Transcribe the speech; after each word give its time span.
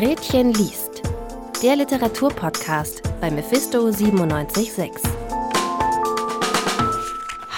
Gretchen 0.00 0.54
liest. 0.54 1.02
Der 1.60 1.74
Literaturpodcast 1.74 3.02
bei 3.20 3.32
Mephisto 3.32 3.90
976. 3.90 4.92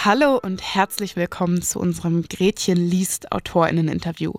Hallo 0.02 0.40
und 0.42 0.62
herzlich 0.62 1.16
willkommen 1.16 1.60
zu 1.60 1.78
unserem 1.78 2.22
Gretchen 2.22 2.78
liest 2.78 3.30
Autorinnen-Interview. 3.30 4.32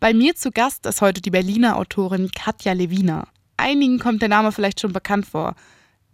Bei 0.00 0.14
mir 0.14 0.36
zu 0.36 0.50
Gast 0.50 0.86
ist 0.86 1.02
heute 1.02 1.20
die 1.20 1.30
Berliner 1.30 1.76
Autorin 1.76 2.30
Katja 2.30 2.72
Lewina. 2.72 3.28
Einigen 3.58 3.98
kommt 3.98 4.22
der 4.22 4.30
Name 4.30 4.50
vielleicht 4.50 4.80
schon 4.80 4.94
bekannt 4.94 5.26
vor. 5.26 5.54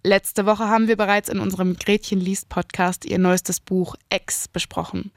Letzte 0.03 0.47
Woche 0.47 0.69
haben 0.69 0.89
wir 0.89 0.97
bereits 0.97 1.29
in 1.29 1.39
unserem 1.39 1.77
Gretchen 1.77 2.19
liest 2.19 2.49
Podcast 2.49 3.05
ihr 3.05 3.21
neuestes 3.21 3.61
Buch 3.61 3.95
Ex 4.09 4.49
besprochen. 4.49 5.13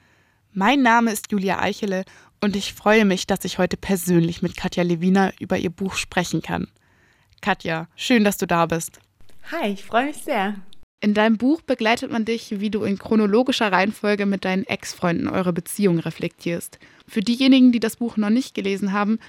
Mein 0.59 0.81
Name 0.81 1.11
ist 1.11 1.31
Julia 1.31 1.59
Eichele 1.59 2.03
und 2.41 2.55
ich 2.55 2.73
freue 2.73 3.05
mich, 3.05 3.27
dass 3.27 3.45
ich 3.45 3.59
heute 3.59 3.77
persönlich 3.77 4.41
mit 4.41 4.57
Katja 4.57 4.81
Lewina 4.81 5.31
über 5.39 5.55
ihr 5.55 5.69
Buch 5.69 5.93
sprechen 5.93 6.41
kann. 6.41 6.67
Katja, 7.43 7.87
schön, 7.95 8.23
dass 8.23 8.37
du 8.37 8.47
da 8.47 8.65
bist. 8.65 8.99
Hi, 9.51 9.73
ich 9.73 9.83
freue 9.83 10.07
mich 10.07 10.17
sehr. 10.17 10.55
In 10.99 11.13
deinem 11.13 11.37
Buch 11.37 11.61
begleitet 11.61 12.11
man 12.11 12.25
dich, 12.25 12.59
wie 12.59 12.71
du 12.71 12.85
in 12.85 12.97
chronologischer 12.97 13.71
Reihenfolge 13.71 14.25
mit 14.25 14.45
deinen 14.45 14.63
Ex-Freunden 14.63 15.27
eure 15.27 15.53
Beziehung 15.53 15.99
reflektierst. 15.99 16.79
Für 17.07 17.21
diejenigen, 17.21 17.71
die 17.71 17.79
das 17.79 17.97
Buch 17.97 18.17
noch 18.17 18.31
nicht 18.31 18.55
gelesen 18.55 18.93
haben, 18.93 19.19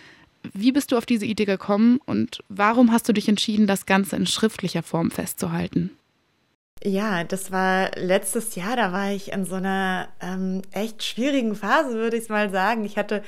wie 0.55 0.72
bist 0.72 0.92
du 0.92 0.97
auf 0.97 1.05
diese 1.05 1.27
Idee 1.27 1.45
gekommen 1.45 2.00
und 2.06 2.42
warum 2.48 2.91
hast 2.91 3.06
du 3.06 3.12
dich 3.12 3.28
entschieden, 3.28 3.66
das 3.66 3.84
Ganze 3.84 4.16
in 4.16 4.27
schriftlicher 4.27 4.83
Form 4.83 5.10
festzuhalten? 5.10 5.91
Ja, 6.84 7.24
das 7.24 7.50
war 7.50 7.91
letztes 7.96 8.55
Jahr, 8.55 8.77
da 8.77 8.92
war 8.92 9.10
ich 9.10 9.32
in 9.32 9.45
so 9.45 9.56
einer 9.56 10.09
ähm, 10.20 10.62
echt 10.70 11.02
schwierigen 11.02 11.56
Phase, 11.56 11.95
würde 11.95 12.16
ich 12.16 12.28
mal 12.28 12.50
sagen. 12.50 12.84
Ich 12.84 12.96
hatte 12.96 13.24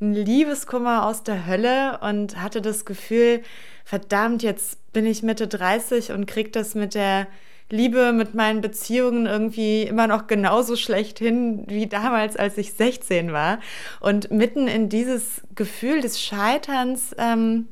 einen 0.00 0.14
Liebeskummer 0.14 1.06
aus 1.06 1.24
der 1.24 1.46
Hölle 1.46 1.98
und 1.98 2.40
hatte 2.40 2.62
das 2.62 2.84
Gefühl, 2.84 3.42
verdammt, 3.84 4.44
jetzt 4.44 4.92
bin 4.92 5.04
ich 5.04 5.24
Mitte 5.24 5.48
30 5.48 6.12
und 6.12 6.26
krieg 6.26 6.52
das 6.52 6.76
mit 6.76 6.94
der 6.94 7.26
Liebe, 7.70 8.12
mit 8.12 8.34
meinen 8.34 8.60
Beziehungen 8.60 9.26
irgendwie 9.26 9.82
immer 9.82 10.06
noch 10.06 10.28
genauso 10.28 10.76
schlecht 10.76 11.18
hin 11.18 11.64
wie 11.66 11.88
damals, 11.88 12.36
als 12.36 12.56
ich 12.56 12.74
16 12.74 13.32
war. 13.32 13.58
Und 13.98 14.30
mitten 14.30 14.68
in 14.68 14.88
dieses 14.88 15.42
Gefühl 15.56 16.02
des 16.02 16.22
Scheiterns 16.22 17.16
ähm, 17.18 17.66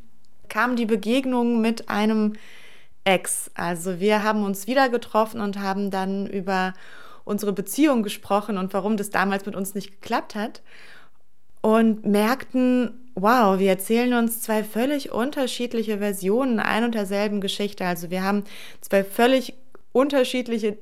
kam 0.48 0.74
die 0.74 0.86
Begegnung 0.86 1.60
mit 1.60 1.88
einem 1.88 2.32
Ex. 3.04 3.50
Also 3.54 4.00
wir 4.00 4.22
haben 4.22 4.44
uns 4.44 4.66
wieder 4.66 4.88
getroffen 4.88 5.40
und 5.40 5.58
haben 5.58 5.90
dann 5.90 6.26
über 6.26 6.74
unsere 7.24 7.52
Beziehung 7.52 8.02
gesprochen 8.02 8.58
und 8.58 8.72
warum 8.74 8.96
das 8.96 9.10
damals 9.10 9.46
mit 9.46 9.54
uns 9.54 9.74
nicht 9.74 10.00
geklappt 10.00 10.34
hat. 10.34 10.62
Und 11.62 12.06
merkten, 12.06 13.10
wow, 13.14 13.58
wir 13.58 13.68
erzählen 13.68 14.14
uns 14.14 14.40
zwei 14.40 14.64
völlig 14.64 15.12
unterschiedliche 15.12 15.98
Versionen 15.98 16.58
ein 16.58 16.84
und 16.84 16.94
derselben 16.94 17.40
Geschichte. 17.40 17.84
Also 17.84 18.10
wir 18.10 18.22
haben 18.22 18.44
zwei 18.80 19.04
völlig 19.04 19.54
unterschiedliche 19.92 20.78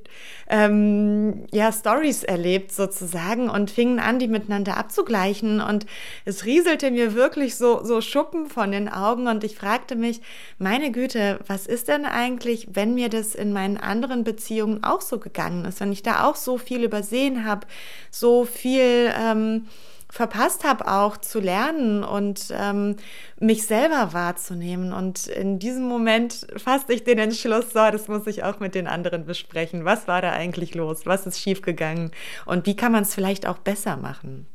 ähm, 0.48 1.46
ja, 1.50 1.72
Stories 1.72 2.24
erlebt 2.24 2.72
sozusagen 2.72 3.48
und 3.48 3.70
fingen 3.70 4.00
an, 4.00 4.18
die 4.18 4.28
miteinander 4.28 4.76
abzugleichen. 4.76 5.60
Und 5.60 5.86
es 6.24 6.44
rieselte 6.44 6.90
mir 6.90 7.14
wirklich 7.14 7.56
so, 7.56 7.82
so 7.84 8.00
Schuppen 8.00 8.46
von 8.46 8.70
den 8.70 8.88
Augen 8.88 9.26
und 9.26 9.44
ich 9.44 9.56
fragte 9.56 9.96
mich, 9.96 10.20
meine 10.58 10.92
Güte, 10.92 11.40
was 11.46 11.66
ist 11.66 11.88
denn 11.88 12.04
eigentlich, 12.04 12.68
wenn 12.72 12.94
mir 12.94 13.08
das 13.08 13.34
in 13.34 13.52
meinen 13.52 13.78
anderen 13.78 14.24
Beziehungen 14.24 14.84
auch 14.84 15.00
so 15.00 15.18
gegangen 15.18 15.64
ist, 15.64 15.80
wenn 15.80 15.92
ich 15.92 16.02
da 16.02 16.24
auch 16.24 16.36
so 16.36 16.58
viel 16.58 16.82
übersehen 16.84 17.44
habe, 17.44 17.66
so 18.10 18.44
viel... 18.44 19.12
Ähm, 19.18 19.66
verpasst 20.10 20.64
habe, 20.64 20.88
auch 20.88 21.18
zu 21.18 21.38
lernen 21.38 22.02
und 22.02 22.52
ähm, 22.52 22.96
mich 23.38 23.66
selber 23.66 24.12
wahrzunehmen. 24.12 24.92
Und 24.92 25.26
in 25.26 25.58
diesem 25.58 25.84
Moment 25.84 26.46
fasste 26.56 26.94
ich 26.94 27.04
den 27.04 27.18
Entschluss, 27.18 27.72
so, 27.72 27.90
das 27.90 28.08
muss 28.08 28.26
ich 28.26 28.42
auch 28.42 28.58
mit 28.58 28.74
den 28.74 28.86
anderen 28.86 29.26
besprechen. 29.26 29.84
Was 29.84 30.08
war 30.08 30.22
da 30.22 30.32
eigentlich 30.32 30.74
los? 30.74 31.04
Was 31.04 31.26
ist 31.26 31.40
schiefgegangen? 31.40 32.10
Und 32.46 32.66
wie 32.66 32.76
kann 32.76 32.92
man 32.92 33.02
es 33.02 33.14
vielleicht 33.14 33.46
auch 33.46 33.58
besser 33.58 33.96
machen? 33.96 34.46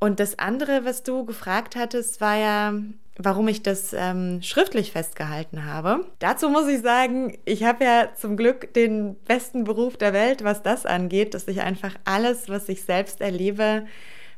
Und 0.00 0.18
das 0.18 0.38
andere, 0.38 0.84
was 0.84 1.02
du 1.02 1.24
gefragt 1.26 1.76
hattest, 1.76 2.20
war 2.22 2.36
ja, 2.36 2.72
warum 3.18 3.48
ich 3.48 3.62
das 3.62 3.92
ähm, 3.92 4.40
schriftlich 4.42 4.92
festgehalten 4.92 5.66
habe. 5.66 6.06
Dazu 6.20 6.48
muss 6.48 6.68
ich 6.68 6.80
sagen, 6.80 7.36
ich 7.44 7.64
habe 7.64 7.84
ja 7.84 8.08
zum 8.16 8.38
Glück 8.38 8.72
den 8.72 9.16
besten 9.26 9.64
Beruf 9.64 9.98
der 9.98 10.14
Welt, 10.14 10.42
was 10.42 10.62
das 10.62 10.86
angeht, 10.86 11.34
dass 11.34 11.48
ich 11.48 11.60
einfach 11.60 11.94
alles, 12.04 12.48
was 12.48 12.68
ich 12.70 12.82
selbst 12.82 13.20
erlebe, 13.20 13.86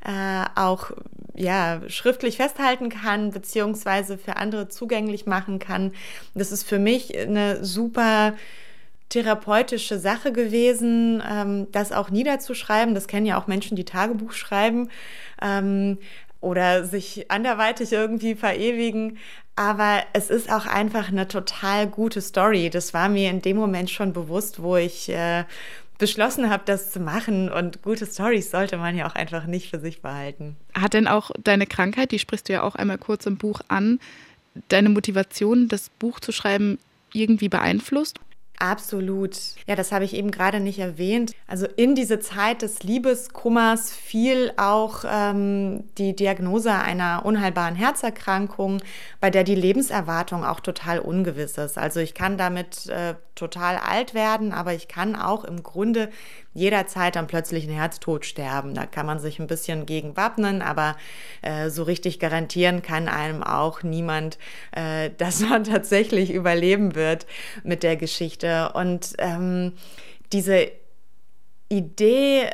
äh, 0.04 0.44
auch 0.54 0.90
ja, 1.34 1.80
schriftlich 1.88 2.36
festhalten 2.36 2.88
kann, 2.88 3.30
beziehungsweise 3.30 4.18
für 4.18 4.36
andere 4.36 4.68
zugänglich 4.68 5.26
machen 5.26 5.58
kann. 5.58 5.92
Das 6.34 6.52
ist 6.52 6.64
für 6.64 6.78
mich 6.78 7.16
eine 7.16 7.64
super 7.64 8.34
therapeutische 9.08 9.98
Sache 9.98 10.32
gewesen, 10.32 11.22
ähm, 11.28 11.66
das 11.72 11.92
auch 11.92 12.10
niederzuschreiben. 12.10 12.94
Das 12.94 13.08
kennen 13.08 13.26
ja 13.26 13.38
auch 13.38 13.46
Menschen, 13.46 13.76
die 13.76 13.84
Tagebuch 13.84 14.32
schreiben 14.32 14.88
ähm, 15.40 15.98
oder 16.40 16.84
sich 16.84 17.30
anderweitig 17.30 17.92
irgendwie 17.92 18.34
verewigen. 18.34 19.18
Aber 19.54 20.02
es 20.14 20.30
ist 20.30 20.50
auch 20.50 20.66
einfach 20.66 21.08
eine 21.08 21.28
total 21.28 21.86
gute 21.86 22.22
Story. 22.22 22.70
Das 22.70 22.94
war 22.94 23.10
mir 23.10 23.28
in 23.28 23.42
dem 23.42 23.58
Moment 23.58 23.90
schon 23.90 24.14
bewusst, 24.14 24.62
wo 24.62 24.76
ich 24.76 25.10
äh, 25.10 25.44
beschlossen 26.02 26.50
habe, 26.50 26.64
das 26.66 26.90
zu 26.90 26.98
machen. 26.98 27.48
Und 27.48 27.80
gute 27.80 28.06
Stories 28.06 28.50
sollte 28.50 28.76
man 28.76 28.96
ja 28.96 29.08
auch 29.08 29.14
einfach 29.14 29.46
nicht 29.46 29.70
für 29.70 29.78
sich 29.78 30.02
behalten. 30.02 30.56
Hat 30.74 30.94
denn 30.94 31.06
auch 31.06 31.30
deine 31.38 31.64
Krankheit, 31.64 32.10
die 32.10 32.18
sprichst 32.18 32.48
du 32.48 32.54
ja 32.54 32.64
auch 32.64 32.74
einmal 32.74 32.98
kurz 32.98 33.24
im 33.24 33.36
Buch 33.36 33.60
an, 33.68 34.00
deine 34.68 34.88
Motivation, 34.88 35.68
das 35.68 35.90
Buch 35.90 36.18
zu 36.18 36.32
schreiben, 36.32 36.80
irgendwie 37.12 37.48
beeinflusst? 37.48 38.18
Absolut. 38.58 39.36
Ja, 39.66 39.76
das 39.76 39.92
habe 39.92 40.04
ich 40.04 40.14
eben 40.14 40.32
gerade 40.32 40.58
nicht 40.58 40.80
erwähnt. 40.80 41.32
Also 41.46 41.66
in 41.76 41.94
diese 41.94 42.18
Zeit 42.18 42.62
des 42.62 42.82
Liebeskummers 42.82 43.92
fiel 43.92 44.52
auch 44.56 45.04
ähm, 45.08 45.84
die 45.98 46.14
Diagnose 46.16 46.72
einer 46.72 47.24
unheilbaren 47.24 47.76
Herzerkrankung, 47.76 48.80
bei 49.20 49.30
der 49.30 49.44
die 49.44 49.54
Lebenserwartung 49.54 50.44
auch 50.44 50.60
total 50.60 50.98
ungewiss 50.98 51.58
ist. 51.58 51.78
Also 51.78 52.00
ich 52.00 52.14
kann 52.14 52.38
damit 52.38 52.88
äh, 52.88 53.14
total 53.34 53.76
alt 53.76 54.14
werden, 54.14 54.52
aber 54.52 54.74
ich 54.74 54.88
kann 54.88 55.16
auch 55.16 55.44
im 55.44 55.62
Grunde 55.62 56.10
jederzeit 56.54 57.16
am 57.16 57.26
plötzlichen 57.26 57.72
Herztod 57.72 58.26
sterben. 58.26 58.74
Da 58.74 58.86
kann 58.86 59.06
man 59.06 59.18
sich 59.18 59.38
ein 59.38 59.46
bisschen 59.46 59.86
gegen 59.86 60.16
wappnen, 60.16 60.60
aber 60.60 60.96
äh, 61.40 61.70
so 61.70 61.82
richtig 61.82 62.18
garantieren 62.18 62.82
kann 62.82 63.08
einem 63.08 63.42
auch 63.42 63.82
niemand, 63.82 64.38
äh, 64.72 65.10
dass 65.16 65.40
man 65.40 65.64
tatsächlich 65.64 66.32
überleben 66.32 66.94
wird 66.94 67.26
mit 67.64 67.82
der 67.82 67.96
Geschichte. 67.96 68.72
Und 68.74 69.14
ähm, 69.18 69.72
diese 70.32 70.70
Idee, 71.68 72.50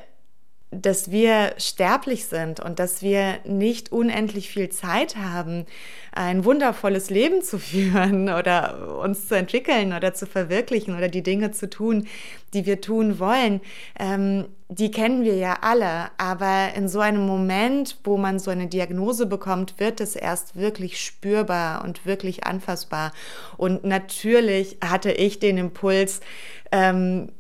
dass 0.71 1.11
wir 1.11 1.55
sterblich 1.57 2.27
sind 2.27 2.61
und 2.61 2.79
dass 2.79 3.01
wir 3.01 3.39
nicht 3.45 3.91
unendlich 3.91 4.51
viel 4.51 4.69
Zeit 4.69 5.17
haben, 5.17 5.65
ein 6.13 6.45
wundervolles 6.45 7.09
Leben 7.11 7.43
zu 7.43 7.59
führen 7.59 8.29
oder 8.29 8.99
uns 8.99 9.29
zu 9.29 9.35
entwickeln 9.35 9.93
oder 9.93 10.13
zu 10.15 10.27
verwirklichen 10.27 10.97
oder 10.97 11.09
die 11.09 11.23
Dinge 11.23 11.53
zu 11.53 11.71
tun, 11.71 12.07
die 12.53 12.67
wir 12.67 12.81
tun 12.81 13.19
wollen, 13.19 13.61
ähm, 13.99 14.47
die 14.69 14.91
kennen 14.91 15.25
wir 15.25 15.37
ja 15.37 15.59
alle. 15.63 16.11
Aber 16.19 16.75
in 16.75 16.89
so 16.89 17.01
einem 17.01 17.27
Moment, 17.27 17.99
wo 18.05 18.19
man 18.19 18.39
so 18.39 18.51
eine 18.51 18.67
Diagnose 18.67 19.25
bekommt, 19.25 19.81
wird 19.81 20.01
es 20.01 20.17
erst 20.17 20.57
wirklich 20.57 21.01
spürbar 21.01 21.83
und 21.85 22.05
wirklich 22.05 22.45
anfassbar. 22.45 23.13
Und 23.57 23.85
natürlich 23.85 24.77
hatte 24.85 25.13
ich 25.13 25.39
den 25.39 25.57
Impuls, 25.57 26.21
ähm, 26.71 27.33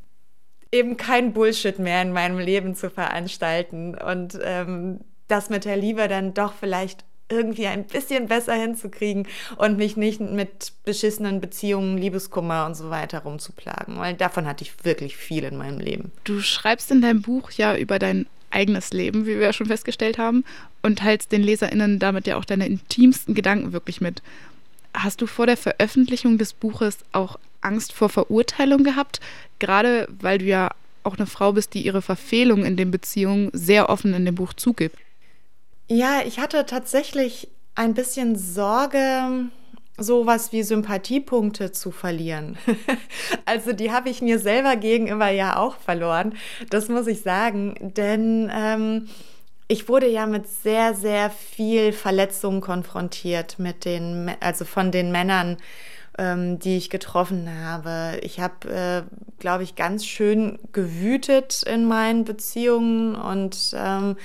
eben 0.73 0.97
kein 0.97 1.33
Bullshit 1.33 1.79
mehr 1.79 2.03
in 2.03 2.13
meinem 2.13 2.39
Leben 2.39 2.75
zu 2.75 2.91
veranstalten 2.91 3.95
und 3.95 4.39
ähm, 4.43 5.01
das 5.29 5.51
mit 5.51 5.65
der 5.65 5.77
Liebe 5.77 6.09
dann 6.09 6.35
doch 6.35 6.55
vielleicht 6.55 7.05
irgendwie 7.31 7.67
ein 7.67 7.85
bisschen 7.85 8.27
besser 8.27 8.55
hinzukriegen 8.55 9.27
und 9.57 9.77
mich 9.77 9.97
nicht 9.97 10.21
mit 10.21 10.73
beschissenen 10.85 11.41
Beziehungen, 11.41 11.99
Liebeskummer 11.99 12.67
und 12.67 12.75
so 12.75 12.91
weiter 12.91 13.21
rumzuplagen, 13.21 13.99
weil 13.99 14.15
davon 14.15 14.47
hatte 14.47 14.65
ich 14.65 14.85
wirklich 14.85 15.17
viel 15.17 15.45
in 15.45 15.57
meinem 15.57 15.79
Leben. 15.79 16.11
Du 16.25 16.41
schreibst 16.41 16.91
in 16.91 17.03
deinem 17.03 17.23
Buch 17.23 17.51
ja 17.51 17.77
über 17.77 17.99
dein 17.99 18.27
eigenes 18.51 18.93
Leben, 18.93 19.27
wie 19.27 19.37
wir 19.37 19.43
ja 19.43 19.53
schon 19.53 19.67
festgestellt 19.67 20.17
haben, 20.17 20.45
und 20.83 21.01
teilst 21.01 21.33
den 21.33 21.43
LeserInnen 21.43 21.99
damit 21.99 22.27
ja 22.27 22.37
auch 22.37 22.47
deine 22.47 22.67
intimsten 22.67 23.35
Gedanken 23.35 23.73
wirklich 23.73 24.01
mit. 24.01 24.23
Hast 24.95 25.21
du 25.21 25.27
vor 25.27 25.47
der 25.47 25.59
Veröffentlichung 25.59 26.39
des 26.39 26.55
Buches 26.55 26.99
auch 27.13 27.39
Angst 27.61 27.93
vor 27.93 28.09
Verurteilung 28.09 28.85
gehabt? 28.85 29.21
Gerade 29.59 30.09
weil 30.21 30.39
du 30.39 30.45
ja 30.45 30.71
auch 31.05 31.17
eine 31.17 31.27
Frau 31.27 31.53
bist, 31.53 31.75
die 31.75 31.85
ihre 31.85 32.03
Verfehlung 32.03 32.65
in 32.65 32.77
den 32.77 32.91
Beziehungen 32.91 33.51
sehr 33.53 33.89
offen 33.89 34.15
in 34.15 34.25
dem 34.25 34.35
Buch 34.35 34.53
zugibt. 34.53 34.97
Ja, 35.89 36.21
ich 36.27 36.39
hatte 36.39 36.67
tatsächlich 36.67 37.49
ein 37.75 37.95
bisschen 37.95 38.37
Sorge, 38.37 39.49
sowas 39.97 40.53
wie 40.53 40.63
Sympathiepunkte 40.63 41.73
zu 41.73 41.91
verlieren. 41.91 42.59
also 43.47 43.73
die 43.73 43.91
habe 43.91 44.11
ich 44.11 44.21
mir 44.21 44.39
selber 44.39 44.77
gegenüber 44.77 45.29
ja 45.29 45.57
auch 45.57 45.77
verloren, 45.77 46.35
das 46.71 46.89
muss 46.89 47.07
ich 47.07 47.23
sagen. 47.23 47.93
Denn 47.97 48.51
ähm, 48.55 49.09
ich 49.67 49.89
wurde 49.89 50.09
ja 50.09 50.27
mit 50.27 50.49
sehr, 50.49 50.95
sehr 50.95 51.31
viel 51.31 51.93
Verletzungen 51.93 52.61
konfrontiert 52.61 53.59
mit 53.59 53.85
den, 53.85 54.31
also 54.41 54.65
von 54.65 54.93
den 54.93 55.11
Männern, 55.11 55.57
ähm, 56.19 56.59
die 56.59 56.77
ich 56.77 56.91
getroffen 56.91 57.49
habe. 57.63 58.19
Ich 58.23 58.41
habe, 58.41 58.69
äh, 58.69 59.03
glaube 59.39 59.63
ich, 59.63 59.77
ganz 59.77 60.05
schön 60.05 60.59
gewütet 60.73 61.63
in 61.63 61.87
meinen 61.87 62.25
Beziehungen 62.25 63.15
und 63.15 63.75
ähm, 63.75 64.17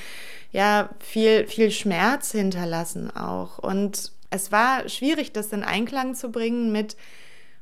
ja, 0.52 0.90
viel, 1.00 1.48
viel 1.48 1.72
Schmerz 1.72 2.32
hinterlassen 2.32 3.16
auch. 3.16 3.60
Und 3.60 4.12
es 4.30 4.52
war 4.52 4.90
schwierig, 4.90 5.32
das 5.32 5.54
in 5.54 5.64
Einklang 5.64 6.16
zu 6.16 6.32
bringen 6.32 6.72
mit 6.72 6.98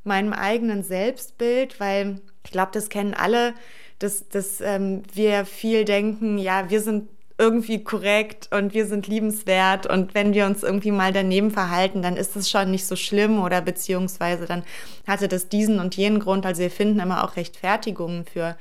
meinem 0.04 0.34
eigenen 0.34 0.84
Selbstbild, 0.84 1.80
weil 1.80 2.22
ich 2.44 2.52
glaube, 2.52 2.72
das 2.74 2.90
kennen 2.90 3.14
alle, 3.14 3.54
dass, 4.00 4.28
dass 4.30 4.62
ähm, 4.62 5.04
wir 5.14 5.46
viel 5.46 5.86
denken, 5.86 6.38
ja, 6.38 6.70
wir 6.70 6.82
sind 6.82 7.08
irgendwie 7.42 7.84
korrekt 7.84 8.50
und 8.52 8.76
wir 8.76 8.86
sind 8.86 9.08
liebenswert 9.08 9.88
und 9.88 10.14
wenn 10.14 10.36
wir 10.36 10.46
uns 10.46 10.62
irgendwie 10.62 10.92
mal 10.92 11.12
daneben 11.12 11.50
verhalten, 11.50 12.04
dann 12.04 12.16
ist 12.16 12.36
es 12.36 12.52
schon 12.52 12.70
nicht 12.70 12.86
so 12.86 12.96
schlimm 12.96 13.42
oder 13.42 13.62
beziehungsweise 13.62 14.46
dann 14.46 14.64
hatte 15.08 15.28
das 15.28 15.50
diesen 15.50 15.80
und 15.80 15.98
jenen 15.98 16.20
Grund. 16.20 16.46
Also 16.46 16.62
wir 16.62 16.70
finden 16.70 17.00
immer 17.00 17.24
auch 17.24 17.38
Rechtfertigungen 17.38 18.26
für, 18.26 18.56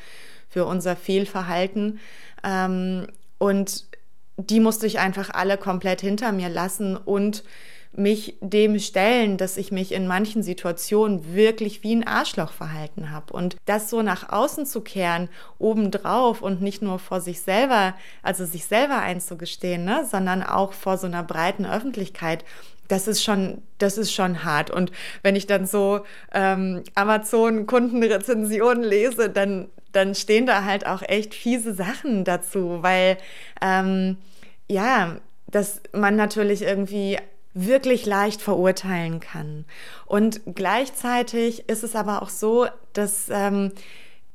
für 0.48 0.64
unser 0.64 0.96
Fehlverhalten. 0.96 2.00
Ähm, 2.42 3.06
und 3.36 3.84
die 4.38 4.60
musste 4.60 4.86
ich 4.86 4.98
einfach 4.98 5.28
alle 5.28 5.58
komplett 5.58 6.00
hinter 6.00 6.32
mir 6.32 6.48
lassen 6.48 6.96
und 6.96 7.44
mich 7.92 8.36
dem 8.40 8.78
stellen, 8.78 9.36
dass 9.36 9.56
ich 9.56 9.72
mich 9.72 9.92
in 9.92 10.06
manchen 10.06 10.42
Situationen 10.42 11.34
wirklich 11.34 11.82
wie 11.82 11.94
ein 11.94 12.06
Arschloch 12.06 12.52
verhalten 12.52 13.10
habe. 13.10 13.32
Und 13.32 13.56
das 13.64 13.90
so 13.90 14.02
nach 14.02 14.30
außen 14.30 14.64
zu 14.64 14.80
kehren, 14.80 15.28
obendrauf 15.58 16.40
und 16.40 16.62
nicht 16.62 16.82
nur 16.82 16.98
vor 16.98 17.20
sich 17.20 17.40
selber, 17.42 17.94
also 18.22 18.44
sich 18.44 18.66
selber 18.66 18.98
einzugestehen, 18.98 19.84
ne, 19.84 20.06
sondern 20.08 20.42
auch 20.42 20.72
vor 20.72 20.98
so 20.98 21.06
einer 21.06 21.24
breiten 21.24 21.66
Öffentlichkeit, 21.66 22.44
das 22.86 23.06
ist 23.06 23.22
schon, 23.22 23.62
das 23.78 23.98
ist 23.98 24.12
schon 24.12 24.44
hart. 24.44 24.70
Und 24.70 24.90
wenn 25.22 25.36
ich 25.36 25.46
dann 25.46 25.66
so 25.66 26.00
ähm, 26.32 26.82
Amazon-Kundenrezensionen 26.94 28.82
lese, 28.82 29.30
dann, 29.30 29.68
dann 29.92 30.14
stehen 30.14 30.46
da 30.46 30.64
halt 30.64 30.86
auch 30.86 31.02
echt 31.02 31.34
fiese 31.34 31.74
Sachen 31.74 32.24
dazu, 32.24 32.82
weil 32.82 33.18
ähm, 33.60 34.16
ja, 34.68 35.16
dass 35.46 35.82
man 35.92 36.16
natürlich 36.16 36.62
irgendwie 36.62 37.18
wirklich 37.54 38.06
leicht 38.06 38.42
verurteilen 38.42 39.20
kann. 39.20 39.64
Und 40.06 40.40
gleichzeitig 40.54 41.68
ist 41.68 41.82
es 41.82 41.96
aber 41.96 42.22
auch 42.22 42.28
so, 42.28 42.66
dass 42.92 43.28
ähm, 43.30 43.72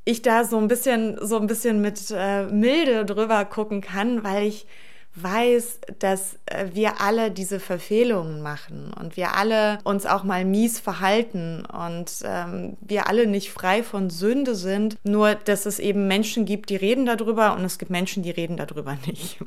ich 0.04 0.22
da 0.22 0.44
so 0.44 0.58
ein 0.58 0.68
bisschen, 0.68 1.18
so 1.22 1.38
ein 1.38 1.48
bisschen 1.48 1.82
mit 1.82 2.14
äh, 2.16 2.46
Milde 2.46 3.06
drüber 3.06 3.46
gucken 3.46 3.82
kann, 3.82 4.24
weil 4.24 4.48
ich 4.48 4.68
weiß, 5.16 5.80
dass 6.00 6.38
äh, 6.46 6.68
wir 6.74 7.00
alle 7.00 7.32
diese 7.32 7.60
Verfehlungen 7.60 8.42
machen 8.42 8.94
und 9.00 9.16
wir 9.16 9.36
alle 9.36 9.80
uns 9.86 10.06
auch 10.06 10.24
mal 10.24 10.44
mies 10.44 10.80
verhalten 10.80 11.66
und 11.66 12.12
ähm, 12.24 12.76
wir 12.82 13.08
alle 13.08 13.26
nicht 13.26 13.52
frei 13.52 13.82
von 13.82 14.10
Sünde 14.10 14.56
sind, 14.56 14.98
nur 15.04 15.36
dass 15.36 15.66
es 15.66 15.80
eben 15.80 16.08
Menschen 16.08 16.46
gibt, 16.46 16.70
die 16.70 16.76
reden 16.76 17.06
darüber 17.06 17.56
und 17.56 17.64
es 17.64 17.80
gibt 17.80 17.92
Menschen, 17.92 18.24
die 18.24 18.32
reden 18.32 18.58
darüber 18.58 18.98
nicht. 19.06 19.40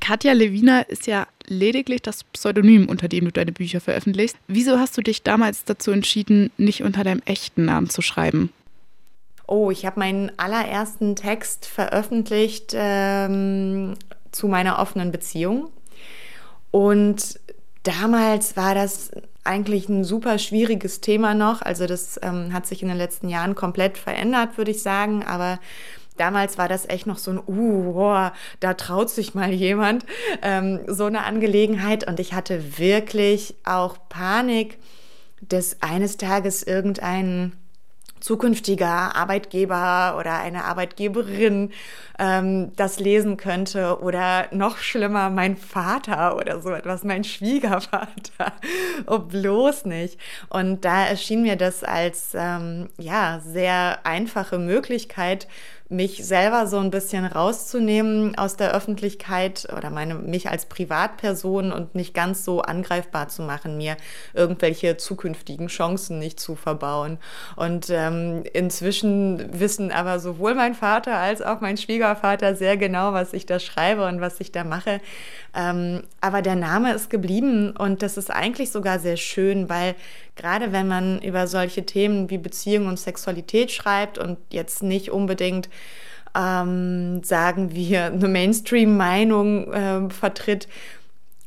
Katja 0.00 0.32
Lewina 0.32 0.80
ist 0.80 1.06
ja 1.06 1.26
lediglich 1.46 2.02
das 2.02 2.24
Pseudonym, 2.24 2.88
unter 2.88 3.08
dem 3.08 3.24
du 3.24 3.32
deine 3.32 3.52
Bücher 3.52 3.80
veröffentlichst. 3.80 4.36
Wieso 4.46 4.78
hast 4.78 4.96
du 4.96 5.02
dich 5.02 5.22
damals 5.22 5.64
dazu 5.64 5.90
entschieden, 5.90 6.50
nicht 6.56 6.82
unter 6.82 7.04
deinem 7.04 7.22
echten 7.24 7.64
Namen 7.64 7.90
zu 7.90 8.02
schreiben? 8.02 8.52
Oh, 9.46 9.70
ich 9.70 9.86
habe 9.86 9.98
meinen 9.98 10.30
allerersten 10.38 11.16
Text 11.16 11.66
veröffentlicht 11.66 12.72
ähm, 12.74 13.94
zu 14.30 14.46
meiner 14.46 14.78
offenen 14.78 15.10
Beziehung. 15.10 15.70
Und 16.70 17.40
damals 17.82 18.56
war 18.56 18.74
das 18.74 19.10
eigentlich 19.44 19.88
ein 19.88 20.04
super 20.04 20.38
schwieriges 20.38 21.00
Thema 21.00 21.32
noch. 21.32 21.62
Also 21.62 21.86
das 21.86 22.20
ähm, 22.22 22.52
hat 22.52 22.66
sich 22.66 22.82
in 22.82 22.88
den 22.88 22.98
letzten 22.98 23.30
Jahren 23.30 23.54
komplett 23.54 23.96
verändert, 23.96 24.58
würde 24.58 24.72
ich 24.72 24.82
sagen. 24.82 25.24
Aber 25.24 25.58
damals 26.18 26.58
war 26.58 26.68
das 26.68 26.88
echt 26.88 27.06
noch 27.06 27.18
so 27.18 27.32
ein, 27.32 27.38
uh, 27.46 27.92
boah, 27.92 28.32
da 28.60 28.74
traut 28.74 29.10
sich 29.10 29.34
mal 29.34 29.52
jemand, 29.52 30.04
ähm, 30.42 30.80
so 30.86 31.04
eine 31.04 31.24
Angelegenheit. 31.24 32.06
Und 32.06 32.20
ich 32.20 32.32
hatte 32.32 32.78
wirklich 32.78 33.54
auch 33.64 33.96
Panik, 34.08 34.78
dass 35.40 35.82
eines 35.82 36.16
Tages 36.16 36.62
irgendein 36.62 37.52
zukünftiger 38.20 39.16
Arbeitgeber 39.16 40.16
oder 40.18 40.38
eine 40.38 40.64
Arbeitgeberin 40.64 41.70
ähm, 42.18 42.72
das 42.76 42.98
lesen 42.98 43.36
könnte 43.36 44.00
oder 44.00 44.48
noch 44.50 44.78
schlimmer 44.78 45.30
mein 45.30 45.56
Vater 45.56 46.36
oder 46.36 46.60
so 46.60 46.70
etwas, 46.70 47.04
mein 47.04 47.24
Schwiegervater, 47.24 48.52
oh 49.06 49.18
bloß 49.20 49.84
nicht. 49.84 50.18
Und 50.48 50.84
da 50.84 51.04
erschien 51.04 51.42
mir 51.42 51.56
das 51.56 51.84
als 51.84 52.32
ähm, 52.34 52.88
ja 52.98 53.40
sehr 53.44 54.00
einfache 54.04 54.58
Möglichkeit 54.58 55.46
mich 55.90 56.26
selber 56.26 56.66
so 56.66 56.78
ein 56.78 56.90
bisschen 56.90 57.24
rauszunehmen 57.24 58.36
aus 58.36 58.56
der 58.56 58.74
Öffentlichkeit 58.74 59.66
oder 59.74 59.88
meine, 59.88 60.16
mich 60.16 60.50
als 60.50 60.66
Privatperson 60.66 61.72
und 61.72 61.94
nicht 61.94 62.12
ganz 62.12 62.44
so 62.44 62.60
angreifbar 62.60 63.28
zu 63.28 63.40
machen, 63.42 63.78
mir 63.78 63.96
irgendwelche 64.34 64.98
zukünftigen 64.98 65.68
Chancen 65.68 66.18
nicht 66.18 66.40
zu 66.40 66.56
verbauen. 66.56 67.16
Und 67.56 67.88
ähm, 67.88 68.44
inzwischen 68.52 69.58
wissen 69.58 69.90
aber 69.90 70.20
sowohl 70.20 70.54
mein 70.54 70.74
Vater 70.74 71.16
als 71.16 71.40
auch 71.40 71.62
mein 71.62 71.78
Schwiegervater 71.78 72.54
sehr 72.54 72.76
genau, 72.76 73.14
was 73.14 73.32
ich 73.32 73.46
da 73.46 73.58
schreibe 73.58 74.06
und 74.06 74.20
was 74.20 74.40
ich 74.40 74.52
da 74.52 74.64
mache. 74.64 75.00
Ähm, 75.54 76.02
aber 76.20 76.42
der 76.42 76.56
Name 76.56 76.92
ist 76.92 77.08
geblieben 77.08 77.74
und 77.74 78.02
das 78.02 78.18
ist 78.18 78.30
eigentlich 78.30 78.70
sogar 78.70 78.98
sehr 78.98 79.16
schön, 79.16 79.70
weil 79.70 79.94
gerade 80.38 80.72
wenn 80.72 80.88
man 80.88 81.20
über 81.20 81.46
solche 81.46 81.84
Themen 81.84 82.30
wie 82.30 82.38
Beziehung 82.38 82.86
und 82.86 82.98
Sexualität 82.98 83.70
schreibt 83.70 84.16
und 84.16 84.38
jetzt 84.50 84.82
nicht 84.82 85.10
unbedingt 85.10 85.68
ähm, 86.34 87.22
sagen 87.24 87.74
wir 87.74 88.06
eine 88.06 88.28
Mainstream-Meinung 88.28 89.72
äh, 89.72 90.10
vertritt, 90.10 90.68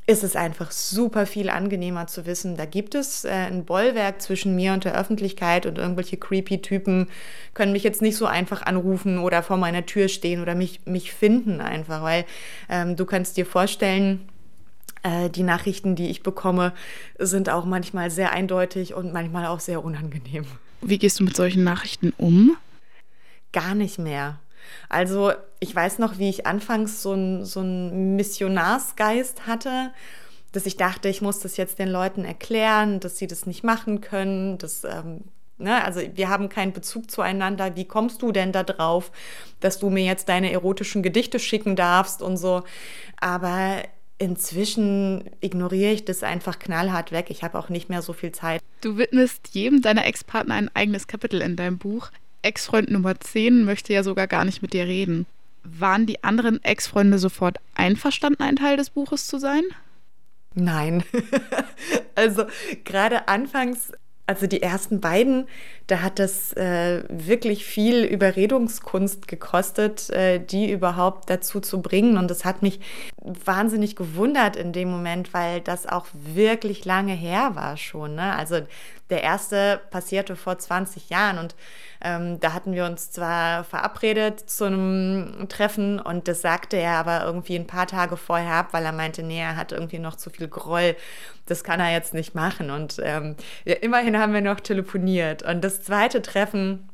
ist 0.08 0.24
es 0.24 0.36
einfach 0.36 0.72
super 0.72 1.26
viel 1.26 1.50
angenehmer 1.50 2.08
zu 2.08 2.26
wissen, 2.26 2.58
da 2.58 2.66
gibt 2.66 2.96
es 2.96 3.24
äh, 3.24 3.30
ein 3.30 3.66
Bollwerk 3.66 4.22
zwischen 4.22 4.56
mir 4.56 4.74
und 4.74 4.84
der 4.84 5.00
Öffentlichkeit 5.00 5.66
und 5.66 5.78
irgendwelche 5.78 6.18
creepy 6.18 6.62
Typen 6.62 7.08
können 7.54 7.72
mich 7.72 7.84
jetzt 7.84 8.02
nicht 8.02 8.18
so 8.18 8.26
einfach 8.26 8.64
anrufen 8.64 9.20
oder 9.20 9.44
vor 9.44 9.58
meiner 9.58 9.86
Tür 9.86 10.08
stehen 10.10 10.42
oder 10.42 10.56
mich, 10.56 10.82
mich 10.86 11.14
finden 11.14 11.62
einfach, 11.62 12.02
weil 12.02 12.26
ähm, 12.68 12.96
du 12.96 13.06
kannst 13.06 13.38
dir 13.38 13.46
vorstellen, 13.46 14.28
die 15.04 15.44
Nachrichten, 15.44 15.96
die 15.96 16.10
ich 16.10 16.22
bekomme, 16.22 16.74
sind 17.18 17.50
auch 17.50 17.66
manchmal 17.66 18.12
sehr 18.12 18.32
eindeutig 18.32 18.94
und 18.94 19.14
manchmal 19.14 19.48
auch 19.48 19.60
sehr 19.60 19.84
unangenehm. 19.84 20.46
Wie 20.82 21.00
gehst 21.00 21.20
du 21.20 21.24
mit 21.24 21.36
solchen 21.36 21.64
Nachrichten 21.64 22.14
um? 22.18 22.56
Gar 23.52 23.76
nicht 23.76 24.00
mehr. 24.00 24.40
Also 24.90 25.32
ich 25.60 25.76
weiß 25.76 26.00
noch, 26.00 26.20
wie 26.20 26.30
ich 26.30 26.46
anfangs 26.46 27.02
so 27.02 27.14
einen 27.14 27.46
so 27.46 27.64
Missionarsgeist 27.64 29.48
hatte, 29.48 29.92
dass 30.52 30.66
ich 30.66 30.78
dachte, 30.78 31.10
ich 31.10 31.22
muss 31.22 31.40
das 31.40 31.58
jetzt 31.58 31.80
den 31.80 31.90
Leuten 31.90 32.24
erklären, 32.24 33.00
dass 33.00 33.18
sie 33.18 33.28
das 33.28 33.46
nicht 33.46 33.64
machen 33.64 34.02
können, 34.02 34.58
dass 34.58 34.84
ähm, 34.84 35.22
Ne? 35.62 35.84
Also 35.84 36.02
wir 36.16 36.30
haben 36.30 36.50
keinen 36.50 36.74
Bezug 36.74 37.10
zueinander. 37.12 37.76
Wie 37.76 37.86
kommst 37.86 38.22
du 38.22 38.32
denn 38.32 38.52
da 38.52 38.64
drauf, 38.64 39.12
dass 39.60 39.80
du 39.80 39.90
mir 39.90 40.04
jetzt 40.04 40.28
deine 40.28 40.52
erotischen 40.52 41.04
Gedichte 41.04 41.40
schicken 41.40 41.76
darfst 41.76 42.22
und 42.22 42.38
so? 42.38 42.64
Aber 43.20 43.84
inzwischen 44.22 45.32
ignoriere 45.42 45.94
ich 45.94 46.06
das 46.06 46.22
einfach 46.22 46.60
knallhart 46.60 47.12
weg. 47.12 47.28
Ich 47.30 47.44
habe 47.44 47.58
auch 47.58 47.70
nicht 47.70 47.90
mehr 47.90 48.04
so 48.04 48.14
viel 48.14 48.32
Zeit. 48.32 48.62
Du 48.82 48.98
widmest 48.98 49.50
jedem 49.54 49.82
deiner 49.82 50.06
Ex-Partner 50.06 50.54
ein 50.56 50.70
eigenes 50.76 51.08
Kapitel 51.08 51.42
in 51.42 51.56
deinem 51.56 51.80
Buch. 51.80 52.12
Ex-Freund 52.44 52.92
Nummer 52.92 53.20
10 53.20 53.66
möchte 53.66 53.94
ja 53.94 54.04
sogar 54.04 54.28
gar 54.28 54.46
nicht 54.46 54.62
mit 54.62 54.74
dir 54.74 54.86
reden. 54.86 55.26
Waren 55.64 56.06
die 56.06 56.24
anderen 56.24 56.64
Ex-Freunde 56.64 57.18
sofort 57.18 57.58
einverstanden, 57.74 58.44
ein 58.44 58.58
Teil 58.58 58.78
des 58.78 58.92
Buches 58.92 59.26
zu 59.26 59.40
sein? 59.40 59.64
Nein. 60.54 61.04
also 62.16 62.46
gerade 62.84 63.28
anfangs 63.28 63.92
also 64.32 64.48
die 64.48 64.64
ersten 64.64 65.02
beiden, 65.02 65.46
da 65.88 66.02
hat 66.02 66.20
das 66.20 66.54
äh, 66.54 67.04
wirklich 67.10 67.66
viel 67.66 68.06
Überredungskunst 68.06 69.28
gekostet, 69.28 70.10
äh, 70.10 70.40
die 70.40 70.72
überhaupt 70.72 71.30
dazu 71.30 71.60
zu 71.60 71.82
bringen. 71.82 72.18
Und 72.18 72.32
das 72.32 72.46
hat 72.46 72.62
mich 72.62 72.80
wahnsinnig 73.18 73.98
gewundert 73.98 74.56
in 74.56 74.72
dem 74.72 74.90
Moment, 74.90 75.34
weil 75.34 75.60
das 75.60 75.86
auch 75.86 76.06
wirklich 76.14 76.86
lange 76.86 77.14
her 77.14 77.56
war 77.56 77.76
schon. 77.76 78.16
Ne? 78.16 78.34
Also 78.34 78.62
der 79.12 79.24
erste 79.24 79.80
passierte 79.92 80.36
vor 80.36 80.58
20 80.58 81.10
Jahren 81.10 81.38
und 81.38 81.56
ähm, 82.04 82.40
da 82.40 82.54
hatten 82.54 82.74
wir 82.74 82.86
uns 82.86 83.12
zwar 83.12 83.64
verabredet 83.64 84.40
zu 84.50 84.66
einem 84.66 85.48
Treffen 85.50 86.00
und 86.00 86.28
das 86.28 86.42
sagte 86.42 86.78
er 86.78 86.94
aber 86.94 87.24
irgendwie 87.24 87.56
ein 87.56 87.68
paar 87.68 87.86
Tage 87.86 88.18
vorher 88.18 88.56
ab, 88.56 88.70
weil 88.72 88.84
er 88.86 88.92
meinte, 88.92 89.22
nee, 89.22 89.40
er 89.40 89.56
hat 89.56 89.72
irgendwie 89.72 90.00
noch 90.00 90.16
zu 90.16 90.32
viel 90.32 90.48
Groll. 90.48 90.96
Das 91.46 91.64
kann 91.64 91.80
er 91.80 91.92
jetzt 91.92 92.14
nicht 92.14 92.34
machen. 92.34 92.72
Und 92.72 93.00
ähm, 93.04 93.36
ja, 93.66 93.76
immerhin 93.76 94.18
haben 94.18 94.34
wir 94.34 94.42
noch 94.42 94.60
telefoniert. 94.62 95.44
Und 95.44 95.62
das 95.62 95.84
zweite 95.84 96.22
Treffen 96.24 96.90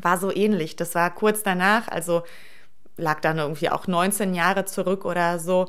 war 0.00 0.18
so 0.18 0.34
ähnlich. 0.34 0.76
Das 0.76 0.94
war 0.94 1.14
kurz 1.14 1.42
danach, 1.42 1.88
also 1.88 2.24
lag 2.96 3.20
dann 3.20 3.38
irgendwie 3.38 3.70
auch 3.70 3.86
19 3.86 4.34
Jahre 4.34 4.66
zurück 4.66 5.04
oder 5.04 5.38
so. 5.38 5.68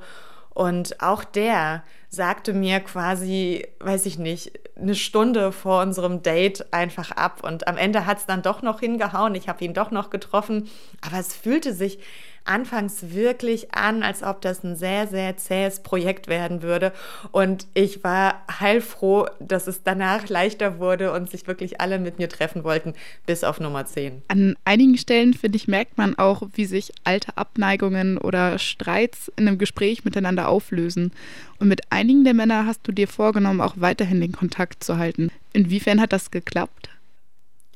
Und 0.56 1.02
auch 1.02 1.26
der 1.26 1.84
sagte 2.08 2.54
mir 2.54 2.80
quasi, 2.80 3.68
weiß 3.82 4.06
ich 4.06 4.18
nicht, 4.18 4.54
eine 4.80 4.96
Stunde 4.96 5.52
vor 5.52 5.82
unserem 5.82 6.24
Date 6.24 6.74
einfach 6.74 7.12
ab. 7.12 7.44
Und 7.44 7.68
am 7.68 7.78
Ende 7.78 8.06
hat 8.06 8.20
es 8.20 8.26
dann 8.26 8.42
doch 8.42 8.62
noch 8.62 8.80
hingehauen. 8.80 9.36
Ich 9.36 9.50
habe 9.50 9.64
ihn 9.66 9.74
doch 9.74 9.92
noch 9.92 10.10
getroffen. 10.10 10.70
Aber 11.06 11.20
es 11.20 11.36
fühlte 11.36 11.74
sich 11.74 12.00
anfangs 12.46 13.12
wirklich 13.14 13.74
an, 13.74 14.04
als 14.04 14.24
ob 14.24 14.42
das 14.42 14.64
ein 14.64 14.76
sehr, 14.76 15.08
sehr 15.08 15.36
zähes 15.38 15.82
Projekt 15.82 16.28
werden 16.28 16.62
würde. 16.62 16.94
Und 17.32 17.68
ich 17.74 18.04
war 18.04 18.44
heilfroh, 18.60 19.28
dass 19.40 19.68
es 19.68 19.84
danach 19.84 20.30
leichter 20.30 20.80
wurde 20.80 21.12
und 21.12 21.30
sich 21.30 21.48
wirklich 21.48 21.82
alle 21.82 22.00
mit 22.00 22.20
mir 22.20 22.30
treffen 22.30 22.64
wollten, 22.64 22.94
bis 23.26 23.44
auf 23.44 23.60
Nummer 23.60 23.86
10. 23.86 24.22
An 24.28 24.56
einigen 24.64 24.98
Stellen, 24.98 25.34
finde 25.34 25.58
ich, 25.58 25.68
merkt 25.68 25.98
man 25.98 26.18
auch, 26.18 26.44
wie 26.54 26.66
sich 26.66 26.94
alte 27.04 27.36
Abneigungen 27.38 28.18
oder 28.18 28.60
Streits 28.60 29.32
in 29.36 29.48
einem 29.48 29.58
Gespräch 29.58 30.06
miteinander 30.06 30.48
auflösen. 30.48 31.12
Und 31.60 31.68
mit 31.68 31.92
einigen 31.92 32.24
der 32.24 32.34
Männer 32.34 32.66
hast 32.66 32.88
du 32.88 32.92
dir 32.92 33.08
vorgenommen, 33.08 33.62
auch 33.62 33.76
weiterhin 33.78 34.22
den 34.22 34.32
Kontakt 34.32 34.84
zu 34.84 34.98
halten. 34.98 35.32
Inwiefern 35.54 36.00
hat 36.00 36.14
das 36.14 36.32
geklappt? 36.32 36.90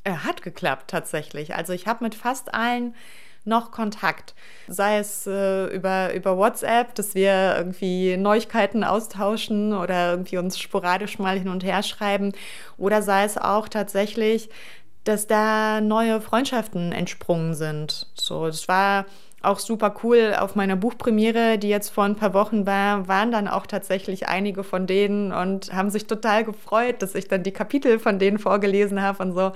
Er 0.04 0.24
hat 0.24 0.42
geklappt 0.42 0.90
tatsächlich. 0.90 1.54
Also 1.54 1.72
ich 1.72 1.86
habe 1.86 2.04
mit 2.04 2.14
fast 2.14 2.54
allen 2.54 2.94
noch 3.44 3.70
Kontakt. 3.70 4.34
Sei 4.68 4.98
es 4.98 5.26
äh, 5.26 5.66
über, 5.74 6.14
über 6.14 6.36
WhatsApp, 6.36 6.94
dass 6.94 7.14
wir 7.14 7.54
irgendwie 7.56 8.16
Neuigkeiten 8.16 8.84
austauschen 8.84 9.72
oder 9.72 10.12
irgendwie 10.12 10.38
uns 10.38 10.58
sporadisch 10.58 11.18
mal 11.18 11.38
hin 11.38 11.48
und 11.48 11.64
her 11.64 11.82
schreiben. 11.82 12.32
Oder 12.76 13.02
sei 13.02 13.24
es 13.24 13.38
auch 13.38 13.68
tatsächlich, 13.68 14.50
dass 15.04 15.26
da 15.26 15.80
neue 15.80 16.20
Freundschaften 16.20 16.92
entsprungen 16.92 17.54
sind. 17.54 18.06
So, 18.14 18.46
das 18.46 18.68
war 18.68 19.06
auch 19.42 19.58
super 19.58 19.94
cool. 20.02 20.34
Auf 20.38 20.54
meiner 20.54 20.76
Buchpremiere, 20.76 21.58
die 21.58 21.68
jetzt 21.68 21.88
vor 21.88 22.04
ein 22.04 22.16
paar 22.16 22.34
Wochen 22.34 22.66
war, 22.66 23.08
waren 23.08 23.32
dann 23.32 23.48
auch 23.48 23.66
tatsächlich 23.66 24.28
einige 24.28 24.64
von 24.64 24.86
denen 24.86 25.32
und 25.32 25.72
haben 25.72 25.90
sich 25.90 26.06
total 26.06 26.44
gefreut, 26.44 27.00
dass 27.00 27.14
ich 27.14 27.26
dann 27.28 27.42
die 27.42 27.52
Kapitel 27.52 27.98
von 27.98 28.18
denen 28.18 28.38
vorgelesen 28.38 29.00
habe 29.00 29.22
und 29.22 29.32
so. 29.32 29.52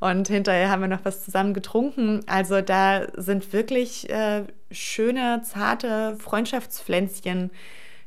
Und 0.00 0.28
hinterher 0.28 0.70
haben 0.70 0.82
wir 0.82 0.88
noch 0.88 1.04
was 1.04 1.24
zusammen 1.24 1.54
getrunken. 1.54 2.20
Also 2.26 2.60
da 2.60 3.06
sind 3.16 3.52
wirklich 3.52 4.10
äh, 4.10 4.44
schöne, 4.70 5.42
zarte 5.44 6.16
Freundschaftspflänzchen 6.16 7.50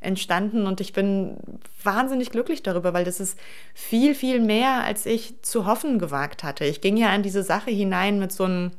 entstanden 0.01 0.67
und 0.67 0.81
ich 0.81 0.93
bin 0.93 1.37
wahnsinnig 1.83 2.29
glücklich 2.29 2.61
darüber, 2.61 2.93
weil 2.93 3.05
das 3.05 3.19
ist 3.19 3.39
viel, 3.73 4.13
viel 4.13 4.39
mehr, 4.39 4.83
als 4.83 5.07
ich 5.07 5.41
zu 5.41 5.65
hoffen 5.65 5.97
gewagt 5.97 6.43
hatte. 6.43 6.65
Ich 6.65 6.81
ging 6.81 6.95
ja 6.95 7.09
an 7.09 7.23
diese 7.23 7.41
Sache 7.41 7.71
hinein 7.71 8.19
mit 8.19 8.31
so 8.31 8.43
einem 8.43 8.71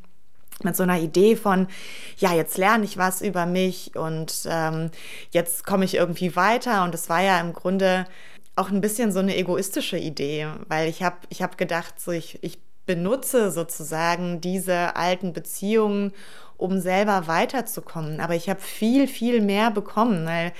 mit 0.62 0.76
so 0.76 0.82
einer 0.82 0.98
Idee 0.98 1.36
von, 1.36 1.68
ja, 2.16 2.32
jetzt 2.34 2.56
lerne 2.56 2.84
ich 2.84 2.96
was 2.96 3.20
über 3.20 3.46
mich 3.46 3.94
und 3.96 4.46
ähm, 4.48 4.90
jetzt 5.30 5.66
komme 5.66 5.84
ich 5.84 5.94
irgendwie 5.94 6.34
weiter. 6.34 6.84
Und 6.84 6.94
es 6.94 7.08
war 7.08 7.22
ja 7.22 7.40
im 7.40 7.52
Grunde 7.52 8.06
auch 8.56 8.70
ein 8.70 8.80
bisschen 8.80 9.12
so 9.12 9.18
eine 9.18 9.36
egoistische 9.36 9.98
Idee, 9.98 10.48
weil 10.68 10.88
ich 10.88 11.02
habe 11.02 11.16
ich 11.28 11.42
hab 11.42 11.58
gedacht, 11.58 12.00
so 12.00 12.10
ich, 12.10 12.42
ich 12.42 12.58
benutze 12.86 13.50
sozusagen 13.50 14.40
diese 14.40 14.96
alten 14.96 15.32
Beziehungen, 15.32 16.12
um 16.56 16.80
selber 16.80 17.26
weiterzukommen. 17.26 18.20
Aber 18.20 18.34
ich 18.34 18.48
habe 18.48 18.60
viel, 18.60 19.08
viel 19.08 19.42
mehr 19.42 19.70
bekommen, 19.70 20.24
weil 20.24 20.52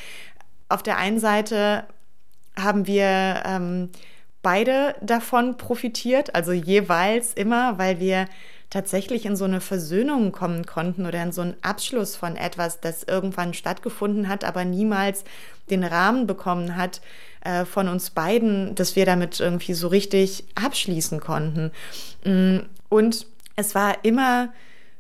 auf 0.69 0.83
der 0.83 0.99
einen 0.99 1.21
Seite 1.21 1.85
haben 2.59 2.87
wir 2.87 3.43
ähm, 3.47 3.91
beide 4.43 4.95
davon 5.01 5.57
profitiert, 5.57 6.35
also 6.35 6.53
jeweils 6.53 7.33
immer, 7.33 7.79
weil 7.79 7.99
wir 8.01 8.27
tatsächlich 8.71 9.27
in 9.27 9.37
so 9.37 9.45
eine 9.45 9.61
Versöhnung 9.61 10.33
kommen 10.33 10.67
konnten 10.67 11.07
oder 11.07 11.23
in 11.23 11.33
so 11.33 11.43
einen 11.43 11.55
Abschluss 11.63 12.17
von 12.17 12.37
etwas, 12.37 12.81
das 12.81 13.05
irgendwann 13.05 13.55
stattgefunden 13.55 14.29
hat, 14.29 14.45
aber 14.45 14.65
niemals 14.65 15.25
den 15.71 15.85
Rahmen 15.85 16.27
bekommen 16.27 16.77
hat 16.77 17.01
äh, 17.45 17.65
von 17.65 17.89
uns 17.89 18.11
beiden, 18.11 18.75
dass 18.75 18.97
wir 18.97 19.07
damit 19.07 19.39
irgendwie 19.41 19.75
so 19.75 19.89
richtig 19.89 20.45
abschließen 20.55 21.21
konnten. 21.21 21.71
Mm, 22.25 22.59
und 22.89 23.27
es 23.57 23.75
war 23.75 24.05
immer 24.05 24.53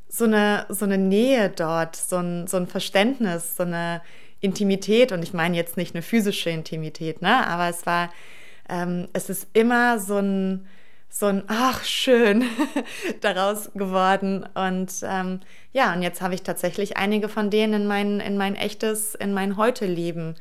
so 0.08 0.24
eine, 0.24 0.66
so 0.68 0.84
eine 0.84 0.98
Nähe 0.98 1.50
dort, 1.50 1.96
so 1.96 2.16
ein, 2.16 2.46
so 2.46 2.56
ein 2.56 2.66
Verständnis, 2.66 3.56
so 3.56 3.64
eine 3.64 4.00
Intimität. 4.40 5.12
Und 5.12 5.22
ich 5.22 5.34
meine 5.34 5.56
jetzt 5.56 5.76
nicht 5.76 5.94
eine 5.94 6.02
physische 6.02 6.50
Intimität, 6.50 7.22
ne? 7.22 7.46
aber 7.46 7.68
es 7.68 7.84
war, 7.84 8.10
ähm, 8.68 9.08
es 9.12 9.28
ist 9.28 9.48
immer 9.52 9.98
so 9.98 10.18
ein, 10.18 10.66
so 11.08 11.26
ein 11.26 11.44
Ach, 11.46 11.84
schön 11.84 12.44
daraus 13.20 13.70
geworden. 13.74 14.46
Und 14.54 14.92
ähm, 15.02 15.40
ja, 15.72 15.94
und 15.94 16.02
jetzt 16.02 16.20
habe 16.20 16.34
ich 16.34 16.42
tatsächlich 16.42 16.96
einige 16.96 17.28
von 17.28 17.50
denen 17.50 17.82
in 17.82 17.86
mein, 17.86 18.20
in 18.20 18.36
mein 18.36 18.54
echtes, 18.54 19.14
in 19.14 19.32
mein 19.32 19.56
Heute-Leben 19.56 20.34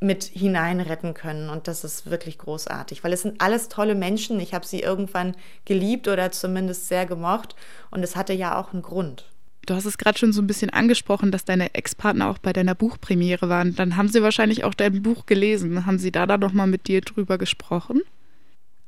mit 0.00 0.24
hineinretten 0.24 1.14
können. 1.14 1.48
Und 1.48 1.68
das 1.68 1.84
ist 1.84 2.10
wirklich 2.10 2.38
großartig, 2.38 3.04
weil 3.04 3.12
es 3.12 3.22
sind 3.22 3.40
alles 3.40 3.68
tolle 3.68 3.94
Menschen. 3.94 4.40
Ich 4.40 4.52
habe 4.52 4.66
sie 4.66 4.80
irgendwann 4.80 5.36
geliebt 5.64 6.08
oder 6.08 6.32
zumindest 6.32 6.88
sehr 6.88 7.06
gemocht. 7.06 7.54
Und 7.90 8.02
es 8.02 8.16
hatte 8.16 8.32
ja 8.32 8.60
auch 8.60 8.72
einen 8.72 8.82
Grund. 8.82 9.26
Du 9.64 9.74
hast 9.74 9.84
es 9.84 9.96
gerade 9.96 10.18
schon 10.18 10.32
so 10.32 10.42
ein 10.42 10.48
bisschen 10.48 10.70
angesprochen, 10.70 11.30
dass 11.30 11.44
deine 11.44 11.74
Ex-Partner 11.74 12.28
auch 12.28 12.38
bei 12.38 12.52
deiner 12.52 12.74
Buchpremiere 12.74 13.48
waren. 13.48 13.76
Dann 13.76 13.96
haben 13.96 14.08
sie 14.08 14.22
wahrscheinlich 14.22 14.64
auch 14.64 14.74
dein 14.74 15.02
Buch 15.02 15.24
gelesen. 15.24 15.86
Haben 15.86 15.98
sie 15.98 16.10
da 16.10 16.26
dann 16.26 16.40
nochmal 16.40 16.66
mit 16.66 16.88
dir 16.88 17.00
drüber 17.00 17.38
gesprochen? 17.38 18.02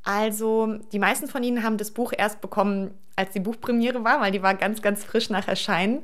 Also, 0.04 0.78
die 0.92 0.98
meisten 0.98 1.28
von 1.28 1.42
Ihnen 1.42 1.62
haben 1.62 1.78
das 1.78 1.90
Buch 1.90 2.12
erst 2.16 2.40
bekommen, 2.40 2.92
als 3.16 3.32
die 3.32 3.40
Buchpremiere 3.40 4.04
war, 4.04 4.20
weil 4.20 4.32
die 4.32 4.42
war 4.42 4.54
ganz, 4.54 4.82
ganz 4.82 5.02
frisch 5.04 5.30
nach 5.30 5.48
Erscheinen. 5.48 6.02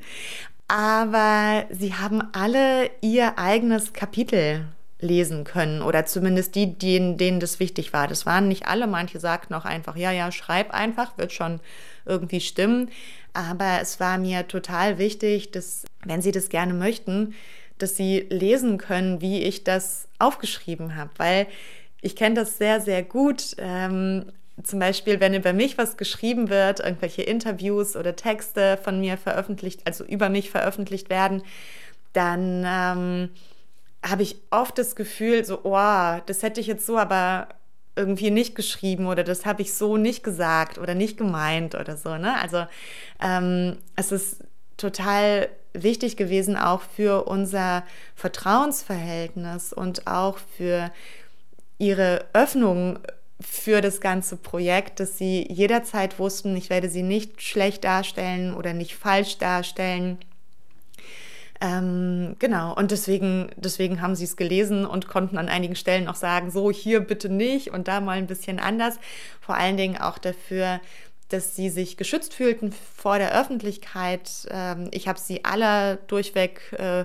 Aber 0.69 1.65
sie 1.71 1.95
haben 1.95 2.23
alle 2.33 2.91
ihr 3.01 3.39
eigenes 3.39 3.93
Kapitel 3.93 4.67
lesen 5.01 5.45
können 5.45 5.83
oder 5.83 6.07
zumindest 6.07 6.55
die, 6.55 6.79
denen, 6.79 7.17
denen 7.17 7.41
das 7.41 7.59
wichtig 7.59 7.93
war. 7.93 8.07
Das 8.07 8.27
waren 8.27 8.49
nicht 8.49 8.67
alle, 8.67 8.87
manche 8.87 9.19
sagten 9.19 9.55
auch 9.55 9.65
einfach, 9.65 9.97
ja, 9.97 10.13
ja, 10.13 10.31
schreib 10.31 10.73
einfach, 10.73 11.19
wird 11.19 11.33
schon 11.33 11.61
irgendwie 12.07 12.41
stimmen. 12.41 12.91
Aber 13.33 13.79
es 13.81 13.99
war 13.99 14.19
mir 14.19 14.47
total 14.47 14.99
wichtig, 14.99 15.51
dass, 15.51 15.85
wenn 16.05 16.23
Sie 16.23 16.33
das 16.33 16.49
gerne 16.49 16.75
möchten, 16.75 17.35
dass 17.79 17.97
Sie 17.97 18.27
lesen 18.31 18.79
können, 18.79 19.21
wie 19.21 19.43
ich 19.43 19.65
das 19.65 20.07
aufgeschrieben 20.19 20.97
habe, 20.97 21.11
weil 21.17 21.47
ich 22.03 22.17
kenne 22.17 22.35
das 22.35 22.59
sehr, 22.59 22.81
sehr 22.81 23.03
gut. 23.03 23.55
Ähm, 23.59 24.33
zum 24.63 24.79
Beispiel, 24.79 25.21
wenn 25.21 25.35
über 25.35 25.53
mich 25.53 25.79
was 25.79 25.97
geschrieben 25.97 26.51
wird, 26.51 26.81
irgendwelche 26.81 27.23
Interviews 27.23 27.97
oder 27.97 28.17
Texte 28.17 28.79
von 28.83 29.01
mir 29.01 29.17
veröffentlicht, 29.17 29.87
also 29.87 30.05
über 30.05 30.29
mich 30.29 30.51
veröffentlicht 30.51 31.09
werden, 31.11 31.43
dann 32.13 32.65
ähm, 32.67 33.31
habe 34.03 34.23
ich 34.23 34.37
oft 34.51 34.77
das 34.79 34.97
Gefühl, 34.97 35.45
so, 35.45 35.61
oh, 35.65 36.21
das 36.27 36.43
hätte 36.43 36.61
ich 36.61 36.67
jetzt 36.67 36.87
so 36.87 36.99
aber 36.99 37.49
irgendwie 37.97 38.31
nicht 38.31 38.55
geschrieben 38.55 39.07
oder 39.07 39.25
das 39.25 39.45
habe 39.45 39.63
ich 39.63 39.75
so 39.75 39.97
nicht 39.97 40.23
gesagt 40.23 40.79
oder 40.79 40.95
nicht 40.95 41.17
gemeint 41.17 41.75
oder 41.75 41.97
so. 41.97 42.17
Ne? 42.17 42.35
Also 42.41 42.67
ähm, 43.21 43.79
es 43.97 44.13
ist 44.13 44.45
total 44.77 45.49
wichtig 45.73 46.17
gewesen, 46.17 46.57
auch 46.57 46.81
für 46.81 47.25
unser 47.25 47.85
Vertrauensverhältnis 48.15 49.73
und 49.73 50.07
auch 50.07 50.39
für 50.57 50.91
ihre 51.81 52.27
Öffnung 52.33 52.99
für 53.41 53.81
das 53.81 54.01
ganze 54.01 54.37
Projekt, 54.37 55.01
dass 55.01 55.17
sie 55.17 55.47
jederzeit 55.51 56.19
wussten, 56.19 56.55
ich 56.57 56.69
werde 56.69 56.91
sie 56.91 57.03
nicht 57.03 57.43
schlecht 57.43 57.85
darstellen 57.85 58.55
oder 58.55 58.75
nicht 58.75 58.95
falsch 58.95 59.39
darstellen. 59.39 60.19
Ähm, 61.63 62.37
genau, 62.39 62.75
und 62.75 62.91
deswegen, 62.91 63.51
deswegen 63.57 64.01
haben 64.01 64.15
sie 64.15 64.25
es 64.25 64.37
gelesen 64.37 64.87
und 64.87 65.09
konnten 65.09 65.39
an 65.39 65.49
einigen 65.49 65.75
Stellen 65.75 66.09
auch 66.09 66.15
sagen, 66.15 66.51
so 66.51 66.71
hier 66.71 67.01
bitte 67.01 67.29
nicht 67.29 67.71
und 67.71 67.89
da 67.89 68.01
mal 68.01 68.19
ein 68.19 68.27
bisschen 68.27 68.59
anders. 68.59 68.99
Vor 69.41 69.57
allen 69.57 69.77
Dingen 69.77 69.99
auch 69.99 70.19
dafür, 70.19 70.81
dass 71.29 71.57
sie 71.57 71.71
sich 71.71 71.97
geschützt 71.97 72.35
fühlten 72.35 72.73
vor 72.97 73.19
der 73.19 73.39
Öffentlichkeit. 73.39 74.31
Ähm, 74.51 74.89
ich 74.91 75.09
habe 75.09 75.19
sie 75.19 75.45
alle 75.45 75.99
durchweg 76.09 76.61
äh, 76.73 77.05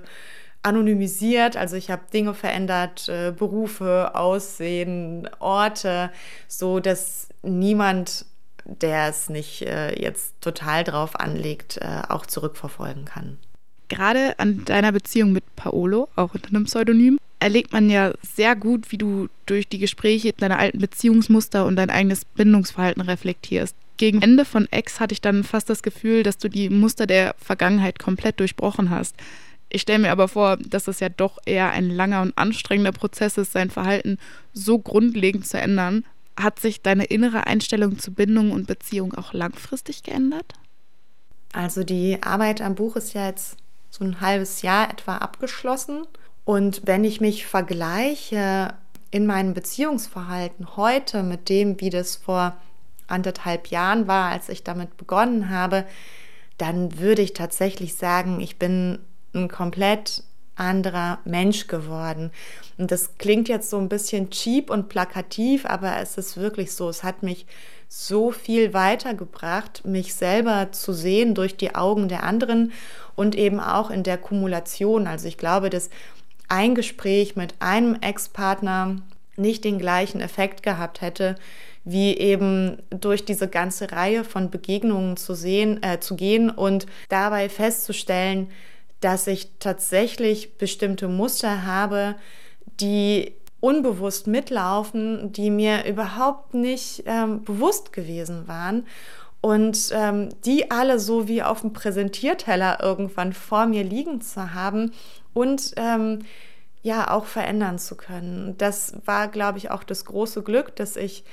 anonymisiert. 0.66 1.56
Also 1.58 1.76
ich 1.76 1.92
habe 1.92 2.04
Dinge 2.12 2.34
verändert, 2.34 3.08
äh, 3.08 3.32
Berufe, 3.32 4.16
Aussehen, 4.16 5.30
Orte, 5.40 6.12
so 6.48 6.80
dass 6.80 7.30
niemand, 7.44 8.26
der 8.66 9.10
es 9.10 9.30
nicht 9.30 9.62
äh, 9.62 10.00
jetzt 10.02 10.34
total 10.42 10.84
drauf 10.84 11.20
anlegt, 11.20 11.78
äh, 11.78 12.02
auch 12.10 12.26
zurückverfolgen 12.26 13.06
kann. 13.06 13.38
Gerade 13.88 14.40
an 14.40 14.66
deiner 14.66 14.92
Beziehung 14.92 15.32
mit 15.32 15.44
Paolo, 15.56 16.10
auch 16.16 16.34
unter 16.34 16.50
einem 16.50 16.66
Pseudonym, 16.66 17.20
erlebt 17.40 17.72
man 17.72 17.92
ja 17.92 18.14
sehr 18.24 18.56
gut, 18.56 18.92
wie 18.92 18.98
du 18.98 19.28
durch 19.46 19.68
die 19.68 19.78
Gespräche 19.78 20.34
deine 20.34 20.58
alten 20.58 20.80
Beziehungsmuster 20.80 21.66
und 21.66 21.76
dein 21.76 21.92
eigenes 21.92 22.26
Bindungsverhalten 22.26 23.04
reflektierst. 23.04 23.76
Gegen 23.98 24.22
Ende 24.22 24.44
von 24.44 24.68
Ex 24.72 25.00
hatte 25.00 25.14
ich 25.14 25.22
dann 25.22 25.44
fast 25.44 25.70
das 25.70 25.84
Gefühl, 25.84 26.24
dass 26.24 26.38
du 26.38 26.50
die 26.50 26.70
Muster 26.70 27.06
der 27.06 27.36
Vergangenheit 27.38 28.00
komplett 28.00 28.40
durchbrochen 28.40 28.90
hast. 28.90 29.16
Ich 29.76 29.82
stelle 29.82 30.00
mir 30.00 30.12
aber 30.14 30.30
vor, 30.30 30.56
dass 30.56 30.88
es 30.88 31.02
ja 31.02 31.10
doch 31.10 31.38
eher 31.46 31.72
ein 31.72 31.90
langer 31.90 32.22
und 32.22 32.38
anstrengender 32.38 32.94
Prozess 32.94 33.38
ist, 33.38 33.52
sein 33.52 33.70
Verhalten 33.70 34.20
so 34.54 34.80
grundlegend 34.80 35.46
zu 35.46 35.60
ändern. 35.60 36.06
Hat 36.40 36.62
sich 36.62 36.82
deine 36.82 37.04
innere 37.04 37.46
Einstellung 37.46 38.00
zu 38.00 38.14
Bindung 38.14 38.52
und 38.52 38.68
Beziehung 38.68 39.14
auch 39.16 39.34
langfristig 39.34 40.02
geändert? 40.04 40.54
Also 41.52 41.84
die 41.84 42.24
Arbeit 42.24 42.62
am 42.62 42.76
Buch 42.76 42.96
ist 42.96 43.14
ja 43.16 43.28
jetzt 43.28 43.58
so 43.90 44.06
ein 44.06 44.22
halbes 44.22 44.62
Jahr 44.62 44.90
etwa 44.90 45.18
abgeschlossen. 45.18 46.08
Und 46.46 46.84
wenn 46.86 47.04
ich 47.04 47.20
mich 47.20 47.46
vergleiche 47.46 48.76
in 49.12 49.26
meinem 49.26 49.54
Beziehungsverhalten 49.54 50.78
heute 50.78 51.22
mit 51.22 51.50
dem, 51.50 51.82
wie 51.82 51.90
das 51.90 52.16
vor 52.16 52.56
anderthalb 53.08 53.68
Jahren 53.68 54.08
war, 54.08 54.32
als 54.32 54.48
ich 54.48 54.64
damit 54.64 54.96
begonnen 54.96 55.50
habe, 55.50 55.84
dann 56.58 56.98
würde 56.98 57.24
ich 57.24 57.34
tatsächlich 57.34 57.96
sagen, 57.96 58.40
ich 58.40 58.58
bin 58.58 59.00
ein 59.36 59.50
komplett 59.50 60.24
anderer 60.56 61.20
Mensch 61.26 61.68
geworden. 61.68 62.32
Und 62.78 62.92
das 62.92 63.18
klingt 63.18 63.50
jetzt 63.50 63.70
so 63.70 63.78
ein 63.78 63.90
bisschen 63.90 64.30
cheap 64.30 64.70
und 64.70 64.90
plakativ, 64.90 65.66
aber 65.66 65.98
es 65.98 66.18
ist 66.18 66.38
wirklich 66.38 66.72
so. 66.72 66.90
Es 66.90 67.04
hat 67.04 67.24
mich 67.24 67.46
so 67.88 68.32
viel 68.32 68.74
weitergebracht, 68.74 69.86
mich 69.86 70.16
selber 70.16 70.72
zu 70.72 70.94
sehen 70.94 71.36
durch 71.36 71.56
die 71.56 71.76
Augen 71.76 72.08
der 72.08 72.24
anderen 72.24 72.72
und 73.16 73.36
eben 73.36 73.60
auch 73.60 73.90
in 73.90 74.04
der 74.04 74.18
Kumulation. 74.18 75.08
Also 75.08 75.28
ich 75.28 75.38
glaube, 75.38 75.70
dass 75.70 75.90
ein 76.48 76.76
Gespräch 76.76 77.36
mit 77.36 77.56
einem 77.60 77.96
Ex-Partner 77.96 78.98
nicht 79.38 79.64
den 79.64 79.80
gleichen 79.80 80.22
Effekt 80.22 80.64
gehabt 80.64 81.02
hätte, 81.02 81.36
wie 81.84 82.18
eben 82.18 82.78
durch 82.90 83.26
diese 83.26 83.48
ganze 83.48 83.92
Reihe 83.92 84.24
von 84.24 84.50
Begegnungen 84.50 85.18
zu 85.18 85.36
sehen, 85.36 85.84
äh, 85.84 86.00
zu 86.00 86.16
gehen 86.16 86.50
und 86.50 86.88
dabei 87.10 87.48
festzustellen, 87.50 88.50
dass 89.02 89.28
ich 89.28 89.52
tatsächlich 89.60 90.58
bestimmte 90.58 91.08
Muster 91.08 91.66
habe, 91.66 92.16
die 92.80 93.34
unbewusst 93.60 94.28
mitlaufen, 94.28 95.32
die 95.32 95.50
mir 95.50 95.86
überhaupt 95.86 96.54
nicht 96.54 97.04
ähm, 97.06 97.44
bewusst 97.44 97.94
gewesen 97.94 98.48
waren 98.48 98.86
und 99.42 99.90
ähm, 99.92 100.30
die 100.46 100.72
alle 100.72 101.00
so 101.00 101.28
wie 101.28 101.44
auf 101.44 101.62
dem 101.62 101.74
Präsentierteller 101.74 102.80
irgendwann 102.82 103.34
vor 103.34 103.66
mir 103.66 103.84
liegen 103.84 104.22
zu 104.22 104.54
haben 104.54 104.92
und 105.34 105.74
ähm, 105.78 106.20
ja 106.84 107.10
auch 107.10 107.26
verändern 107.26 107.80
zu 107.80 107.96
können. 107.96 108.56
Das 108.58 108.94
war, 109.06 109.28
glaube 109.28 109.58
ich, 109.58 109.72
auch 109.72 109.84
das 109.84 110.06
große 110.06 110.44
Glück, 110.44 110.76
dass 110.76 110.96
ich 110.96 111.24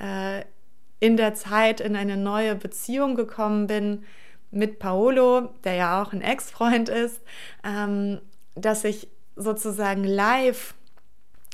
äh, 0.00 0.42
in 1.00 1.18
der 1.18 1.34
Zeit 1.34 1.80
in 1.80 1.96
eine 1.96 2.16
neue 2.16 2.54
Beziehung 2.54 3.14
gekommen 3.14 3.66
bin 3.66 4.04
mit 4.54 4.78
Paolo, 4.78 5.50
der 5.64 5.74
ja 5.74 6.02
auch 6.02 6.12
ein 6.12 6.22
Ex-Freund 6.22 6.88
ist, 6.88 7.20
ähm, 7.64 8.20
dass 8.54 8.84
ich 8.84 9.08
sozusagen 9.36 10.04
live 10.04 10.74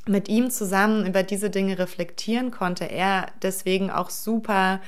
mit 0.06 0.28
ihm 0.28 0.50
zusammen 0.50 1.06
über 1.06 1.22
diese 1.22 1.50
Dinge 1.50 1.78
reflektieren 1.78 2.50
konnte. 2.50 2.84
Er 2.84 3.26
deswegen 3.42 3.90
auch 3.90 4.10
super 4.10 4.80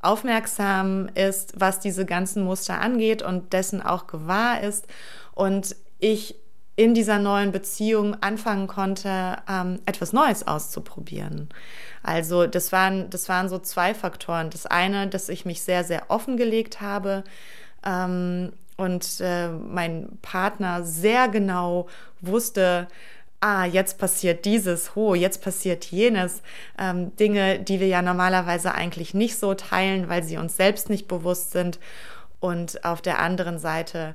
aufmerksam 0.00 1.08
ist, 1.14 1.54
was 1.56 1.80
diese 1.80 2.04
ganzen 2.04 2.44
Muster 2.44 2.80
angeht 2.80 3.22
und 3.22 3.52
dessen 3.52 3.82
auch 3.82 4.06
gewahr 4.06 4.60
ist. 4.62 4.86
Und 5.34 5.76
ich 5.98 6.36
in 6.76 6.92
dieser 6.92 7.18
neuen 7.18 7.52
Beziehung 7.52 8.22
anfangen 8.22 8.66
konnte, 8.66 9.38
ähm, 9.48 9.80
etwas 9.86 10.12
Neues 10.12 10.46
auszuprobieren. 10.46 11.48
Also 12.02 12.46
das 12.46 12.70
waren, 12.70 13.08
das 13.10 13.28
waren 13.28 13.48
so 13.48 13.58
zwei 13.58 13.94
Faktoren. 13.94 14.50
Das 14.50 14.66
eine, 14.66 15.08
dass 15.08 15.30
ich 15.30 15.46
mich 15.46 15.62
sehr, 15.62 15.84
sehr 15.84 16.10
offengelegt 16.10 16.82
habe 16.82 17.24
ähm, 17.84 18.52
und 18.76 19.20
äh, 19.20 19.48
mein 19.48 20.18
Partner 20.20 20.84
sehr 20.84 21.28
genau 21.28 21.88
wusste, 22.20 22.88
ah, 23.40 23.64
jetzt 23.64 23.98
passiert 23.98 24.44
dieses, 24.44 24.96
oh, 24.96 25.14
jetzt 25.14 25.42
passiert 25.42 25.86
jenes. 25.86 26.42
Ähm, 26.78 27.14
Dinge, 27.16 27.58
die 27.58 27.80
wir 27.80 27.86
ja 27.86 28.02
normalerweise 28.02 28.74
eigentlich 28.74 29.14
nicht 29.14 29.38
so 29.38 29.54
teilen, 29.54 30.08
weil 30.08 30.22
sie 30.22 30.36
uns 30.36 30.56
selbst 30.56 30.90
nicht 30.90 31.08
bewusst 31.08 31.52
sind. 31.52 31.78
Und 32.38 32.84
auf 32.84 33.00
der 33.00 33.18
anderen 33.18 33.58
Seite 33.58 34.14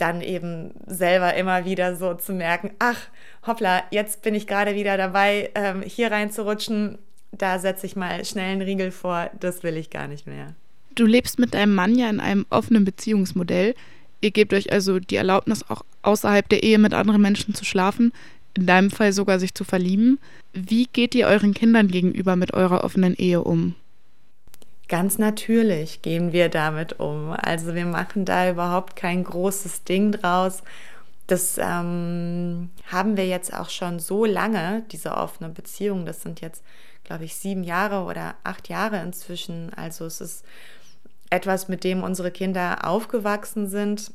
dann 0.00 0.20
eben 0.20 0.72
selber 0.86 1.34
immer 1.34 1.64
wieder 1.64 1.96
so 1.96 2.14
zu 2.14 2.32
merken, 2.32 2.70
ach, 2.78 2.98
hoppla, 3.46 3.84
jetzt 3.90 4.22
bin 4.22 4.34
ich 4.34 4.46
gerade 4.46 4.74
wieder 4.74 4.96
dabei, 4.96 5.50
ähm, 5.54 5.82
hier 5.82 6.10
reinzurutschen, 6.10 6.98
da 7.32 7.58
setze 7.58 7.86
ich 7.86 7.96
mal 7.96 8.24
schnell 8.24 8.52
einen 8.52 8.62
Riegel 8.62 8.90
vor, 8.90 9.30
das 9.38 9.62
will 9.62 9.76
ich 9.76 9.90
gar 9.90 10.08
nicht 10.08 10.26
mehr. 10.26 10.54
Du 10.94 11.06
lebst 11.06 11.38
mit 11.38 11.54
deinem 11.54 11.74
Mann 11.74 11.96
ja 11.96 12.10
in 12.10 12.20
einem 12.20 12.46
offenen 12.50 12.84
Beziehungsmodell. 12.84 13.74
Ihr 14.20 14.30
gebt 14.32 14.52
euch 14.52 14.72
also 14.72 14.98
die 14.98 15.16
Erlaubnis, 15.16 15.64
auch 15.68 15.82
außerhalb 16.02 16.48
der 16.48 16.62
Ehe 16.62 16.78
mit 16.78 16.92
anderen 16.92 17.22
Menschen 17.22 17.54
zu 17.54 17.64
schlafen, 17.64 18.12
in 18.54 18.66
deinem 18.66 18.90
Fall 18.90 19.12
sogar 19.12 19.38
sich 19.38 19.54
zu 19.54 19.64
verlieben. 19.64 20.18
Wie 20.52 20.86
geht 20.92 21.14
ihr 21.14 21.28
euren 21.28 21.54
Kindern 21.54 21.88
gegenüber 21.88 22.36
mit 22.36 22.52
eurer 22.52 22.82
offenen 22.84 23.14
Ehe 23.14 23.42
um? 23.42 23.74
Ganz 24.90 25.18
natürlich 25.18 26.02
gehen 26.02 26.32
wir 26.32 26.48
damit 26.48 26.98
um. 26.98 27.30
Also 27.30 27.76
wir 27.76 27.86
machen 27.86 28.24
da 28.24 28.50
überhaupt 28.50 28.96
kein 28.96 29.22
großes 29.22 29.84
Ding 29.84 30.10
draus. 30.10 30.64
Das 31.28 31.58
ähm, 31.58 32.70
haben 32.90 33.16
wir 33.16 33.28
jetzt 33.28 33.54
auch 33.54 33.70
schon 33.70 34.00
so 34.00 34.24
lange, 34.24 34.82
diese 34.90 35.12
offene 35.12 35.48
Beziehung. 35.48 36.06
Das 36.06 36.22
sind 36.22 36.40
jetzt, 36.40 36.64
glaube 37.04 37.24
ich, 37.24 37.36
sieben 37.36 37.62
Jahre 37.62 38.02
oder 38.02 38.34
acht 38.42 38.68
Jahre 38.68 39.00
inzwischen. 39.00 39.72
Also 39.74 40.06
es 40.06 40.20
ist 40.20 40.44
etwas, 41.30 41.68
mit 41.68 41.84
dem 41.84 42.02
unsere 42.02 42.32
Kinder 42.32 42.84
aufgewachsen 42.84 43.68
sind. 43.68 44.10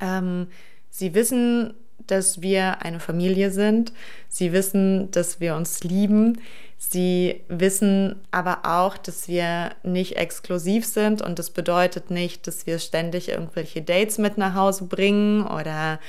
Ähm, 0.00 0.48
sie 0.90 1.14
wissen, 1.14 1.74
dass 2.10 2.42
wir 2.42 2.82
eine 2.82 3.00
Familie 3.00 3.50
sind. 3.50 3.92
Sie 4.28 4.52
wissen, 4.52 5.10
dass 5.10 5.40
wir 5.40 5.54
uns 5.56 5.82
lieben. 5.84 6.40
Sie 6.82 7.42
wissen 7.48 8.16
aber 8.30 8.60
auch, 8.64 8.96
dass 8.96 9.28
wir 9.28 9.72
nicht 9.82 10.16
exklusiv 10.16 10.86
sind 10.86 11.20
und 11.20 11.38
das 11.38 11.50
bedeutet 11.50 12.10
nicht, 12.10 12.46
dass 12.46 12.66
wir 12.66 12.78
ständig 12.78 13.28
irgendwelche 13.28 13.82
Dates 13.82 14.16
mit 14.16 14.38
nach 14.38 14.54
Hause 14.54 14.84
bringen 14.84 15.46
oder 15.46 16.00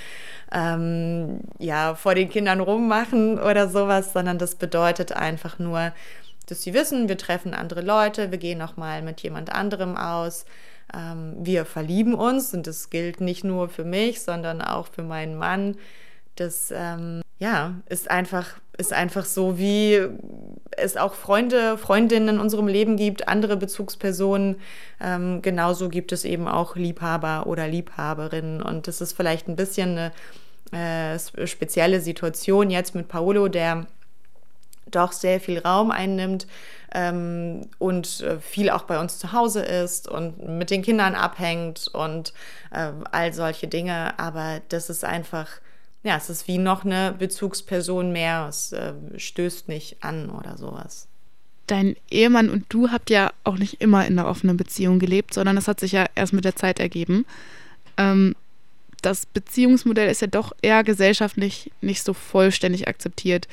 ähm, 0.50 1.42
ja 1.60 1.96
vor 1.96 2.16
den 2.16 2.30
Kindern 2.30 2.62
rummachen 2.62 3.38
oder 3.38 3.68
sowas, 3.68 4.14
sondern 4.14 4.38
das 4.38 4.56
bedeutet 4.56 5.12
einfach 5.12 5.60
nur, 5.60 5.92
dass 6.48 6.64
sie 6.64 6.74
wissen, 6.74 7.10
wir 7.10 7.18
treffen 7.18 7.54
andere 7.54 7.82
Leute, 7.82 8.32
wir 8.32 8.38
gehen 8.38 8.62
auch 8.62 8.78
mal 8.78 9.02
mit 9.02 9.22
jemand 9.22 9.52
anderem 9.52 9.98
aus, 9.98 10.46
ähm, 10.94 11.36
wir 11.40 11.66
verlieben 11.66 12.14
uns 12.14 12.54
und 12.54 12.68
das 12.68 12.90
gilt 12.90 13.22
nicht 13.22 13.44
nur 13.44 13.70
für 13.70 13.84
mich, 13.84 14.22
sondern 14.22 14.62
auch 14.62 14.88
für 14.88 15.04
meinen 15.04 15.38
Mann. 15.38 15.76
Das 16.36 16.74
ähm, 16.76 17.22
ja, 17.40 17.76
ist 17.90 18.10
einfach, 18.10 18.60
ist 18.78 18.94
einfach 18.94 19.26
so, 19.26 19.58
wie 19.58 20.00
es 20.72 20.98
auch 20.98 21.14
Freunde, 21.14 21.78
Freundinnen 21.78 22.36
in 22.36 22.40
unserem 22.40 22.68
Leben 22.68 22.98
gibt, 22.98 23.28
andere 23.28 23.58
Bezugspersonen. 23.58 24.58
Ähm, 25.00 25.42
genauso 25.42 25.90
gibt 25.90 26.12
es 26.12 26.24
eben 26.24 26.48
auch 26.48 26.76
Liebhaber 26.76 27.48
oder 27.48 27.68
Liebhaberinnen. 27.68 28.62
Und 28.62 28.88
das 28.88 29.02
ist 29.02 29.14
vielleicht 29.14 29.48
ein 29.48 29.56
bisschen 29.56 30.12
eine 30.72 31.16
äh, 31.16 31.48
spezielle 31.48 32.00
Situation 32.00 32.70
jetzt 32.70 32.96
mit 32.96 33.08
Paolo, 33.08 33.48
der 33.48 33.88
doch 34.92 35.12
sehr 35.12 35.40
viel 35.40 35.60
Raum 35.60 35.92
einnimmt 35.92 36.48
ähm, 36.94 37.70
und 37.80 38.22
äh, 38.22 38.40
viel 38.40 38.70
auch 38.70 38.84
bei 38.84 39.00
uns 39.00 39.18
zu 39.18 39.32
Hause 39.32 39.62
ist 39.62 40.08
und 40.08 40.48
mit 40.48 40.70
den 40.70 40.82
Kindern 40.82 41.16
abhängt 41.16 41.88
und 41.94 42.34
äh, 42.72 42.92
all 43.12 43.34
solche 43.34 43.68
Dinge. 43.68 44.18
Aber 44.20 44.62
das 44.70 44.90
ist 44.90 45.04
einfach 45.04 45.48
ja, 46.04 46.18
es 46.18 46.30
ist 46.30 46.48
wie 46.48 46.58
noch 46.58 46.84
eine 46.84 47.14
Bezugsperson 47.18 48.12
mehr. 48.12 48.48
Es 48.50 48.72
äh, 48.72 48.94
stößt 49.16 49.68
nicht 49.68 50.04
an 50.04 50.30
oder 50.30 50.58
sowas. 50.58 51.08
Dein 51.68 51.96
Ehemann 52.10 52.50
und 52.50 52.66
du 52.70 52.90
habt 52.90 53.10
ja 53.10 53.32
auch 53.44 53.58
nicht 53.58 53.82
immer 53.82 54.06
in 54.06 54.18
einer 54.18 54.28
offenen 54.28 54.58
Beziehung 54.58 55.00
gelebt, 55.00 55.34
sondern 55.34 55.58
es 55.58 55.68
hat 55.68 55.80
sich 55.80 55.92
ja 55.92 56.08
erst 56.16 56.34
mit 56.34 56.44
der 56.44 56.56
Zeit 56.56 56.80
ergeben. 56.80 57.26
Ähm, 57.98 58.36
das 59.02 59.26
Beziehungsmodell 59.26 60.10
ist 60.10 60.22
ja 60.22 60.28
doch 60.28 60.54
eher 60.62 60.84
gesellschaftlich 60.84 61.72
nicht 61.82 62.04
so 62.04 62.14
vollständig 62.14 62.88
akzeptiert. 62.88 63.48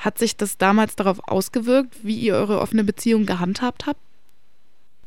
Hat 0.00 0.18
sich 0.18 0.34
das 0.34 0.56
damals 0.56 0.96
darauf 0.96 1.20
ausgewirkt, 1.28 1.94
wie 2.02 2.16
ihr 2.16 2.34
eure 2.34 2.60
offene 2.60 2.84
Beziehung 2.84 3.26
gehandhabt 3.26 3.84
habt? 3.86 4.00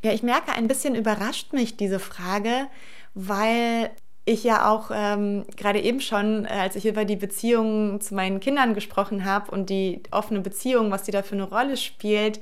Ja, 0.03 0.11
ich 0.11 0.21
merke, 0.21 0.51
ein 0.53 0.67
bisschen 0.67 0.93
überrascht 0.93 1.51
mich 1.51 1.77
diese 1.77 1.97
Frage, 1.97 2.67
weil 3.15 3.89
ich 4.25 4.43
ja 4.43 4.69
auch 4.69 4.91
ähm, 4.93 5.45
gerade 5.57 5.81
eben 5.81 5.99
schon, 5.99 6.45
äh, 6.45 6.49
als 6.49 6.75
ich 6.75 6.85
über 6.85 7.05
die 7.05 7.15
Beziehung 7.15 8.01
zu 8.01 8.13
meinen 8.13 8.39
Kindern 8.39 8.75
gesprochen 8.75 9.25
habe 9.25 9.49
und 9.49 9.71
die 9.71 10.03
offene 10.11 10.41
Beziehung, 10.41 10.91
was 10.91 11.03
die 11.03 11.11
da 11.11 11.23
für 11.23 11.35
eine 11.35 11.49
Rolle 11.49 11.75
spielt, 11.75 12.39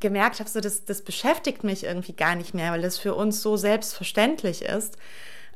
gemerkt 0.00 0.40
habe, 0.40 0.48
so 0.48 0.60
das, 0.60 0.86
das 0.86 1.02
beschäftigt 1.02 1.64
mich 1.64 1.84
irgendwie 1.84 2.14
gar 2.14 2.34
nicht 2.34 2.54
mehr, 2.54 2.72
weil 2.72 2.82
das 2.82 2.98
für 2.98 3.14
uns 3.14 3.42
so 3.42 3.58
selbstverständlich 3.58 4.62
ist. 4.62 4.96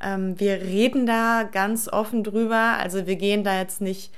Ähm, 0.02 0.38
wir 0.38 0.60
reden 0.60 1.06
da 1.06 1.42
ganz 1.42 1.88
offen 1.88 2.22
drüber, 2.22 2.76
also 2.78 3.06
wir 3.06 3.16
gehen 3.16 3.44
da 3.44 3.58
jetzt 3.58 3.80
nicht 3.80 4.12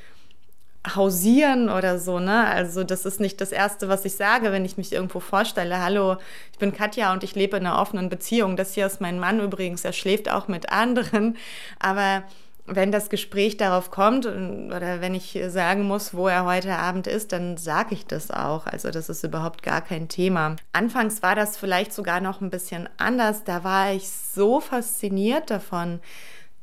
hausieren 0.95 1.69
oder 1.69 1.99
so, 1.99 2.19
ne? 2.19 2.47
Also 2.47 2.85
das 2.85 3.05
ist 3.05 3.21
nicht 3.21 3.41
das 3.41 3.53
Erste, 3.53 3.89
was 3.89 4.05
ich 4.05 4.15
sage, 4.15 4.51
wenn 4.51 4.65
ich 4.65 4.79
mich 4.79 4.93
irgendwo 4.93 5.21
vorstelle. 5.21 5.83
Hallo, 5.83 6.17
ich 6.53 6.59
bin 6.59 6.73
Katja 6.73 7.13
und 7.13 7.23
ich 7.23 7.35
lebe 7.35 7.59
in 7.59 7.67
einer 7.67 7.79
offenen 7.79 8.09
Beziehung. 8.09 8.57
Das 8.57 8.75
hier 8.75 8.87
ist 8.87 9.01
mein 9.01 9.19
Mann 9.19 9.41
übrigens, 9.41 9.85
er 9.85 9.93
schläft 9.93 10.31
auch 10.31 10.49
mit 10.49 10.73
anderen. 10.73 11.37
Aber 11.79 12.25
wenn 12.67 12.93
das 12.93 13.11
Gespräch 13.11 13.57
darauf 13.57 13.91
kommt 13.91 14.27
oder 14.27 15.01
wenn 15.01 15.15
ich 15.15 15.39
sagen 15.49 15.83
muss, 15.83 16.15
wo 16.15 16.29
er 16.29 16.45
heute 16.45 16.77
Abend 16.77 17.07
ist, 17.07 17.33
dann 17.33 17.57
sage 17.57 17.95
ich 17.95 18.07
das 18.07 18.31
auch. 18.31 18.67
Also 18.67 18.91
das 18.91 19.09
ist 19.09 19.25
überhaupt 19.25 19.63
gar 19.63 19.83
kein 19.83 20.09
Thema. 20.09 20.57
Anfangs 20.73 21.23
war 21.23 21.35
das 21.35 21.57
vielleicht 21.57 21.93
sogar 21.93 22.21
noch 22.21 22.41
ein 22.41 22.51
bisschen 22.51 22.89
anders. 22.97 23.45
Da 23.45 23.65
war 23.65 23.93
ich 23.93 24.09
so 24.09 24.61
fasziniert 24.61 25.51
davon, 25.51 26.01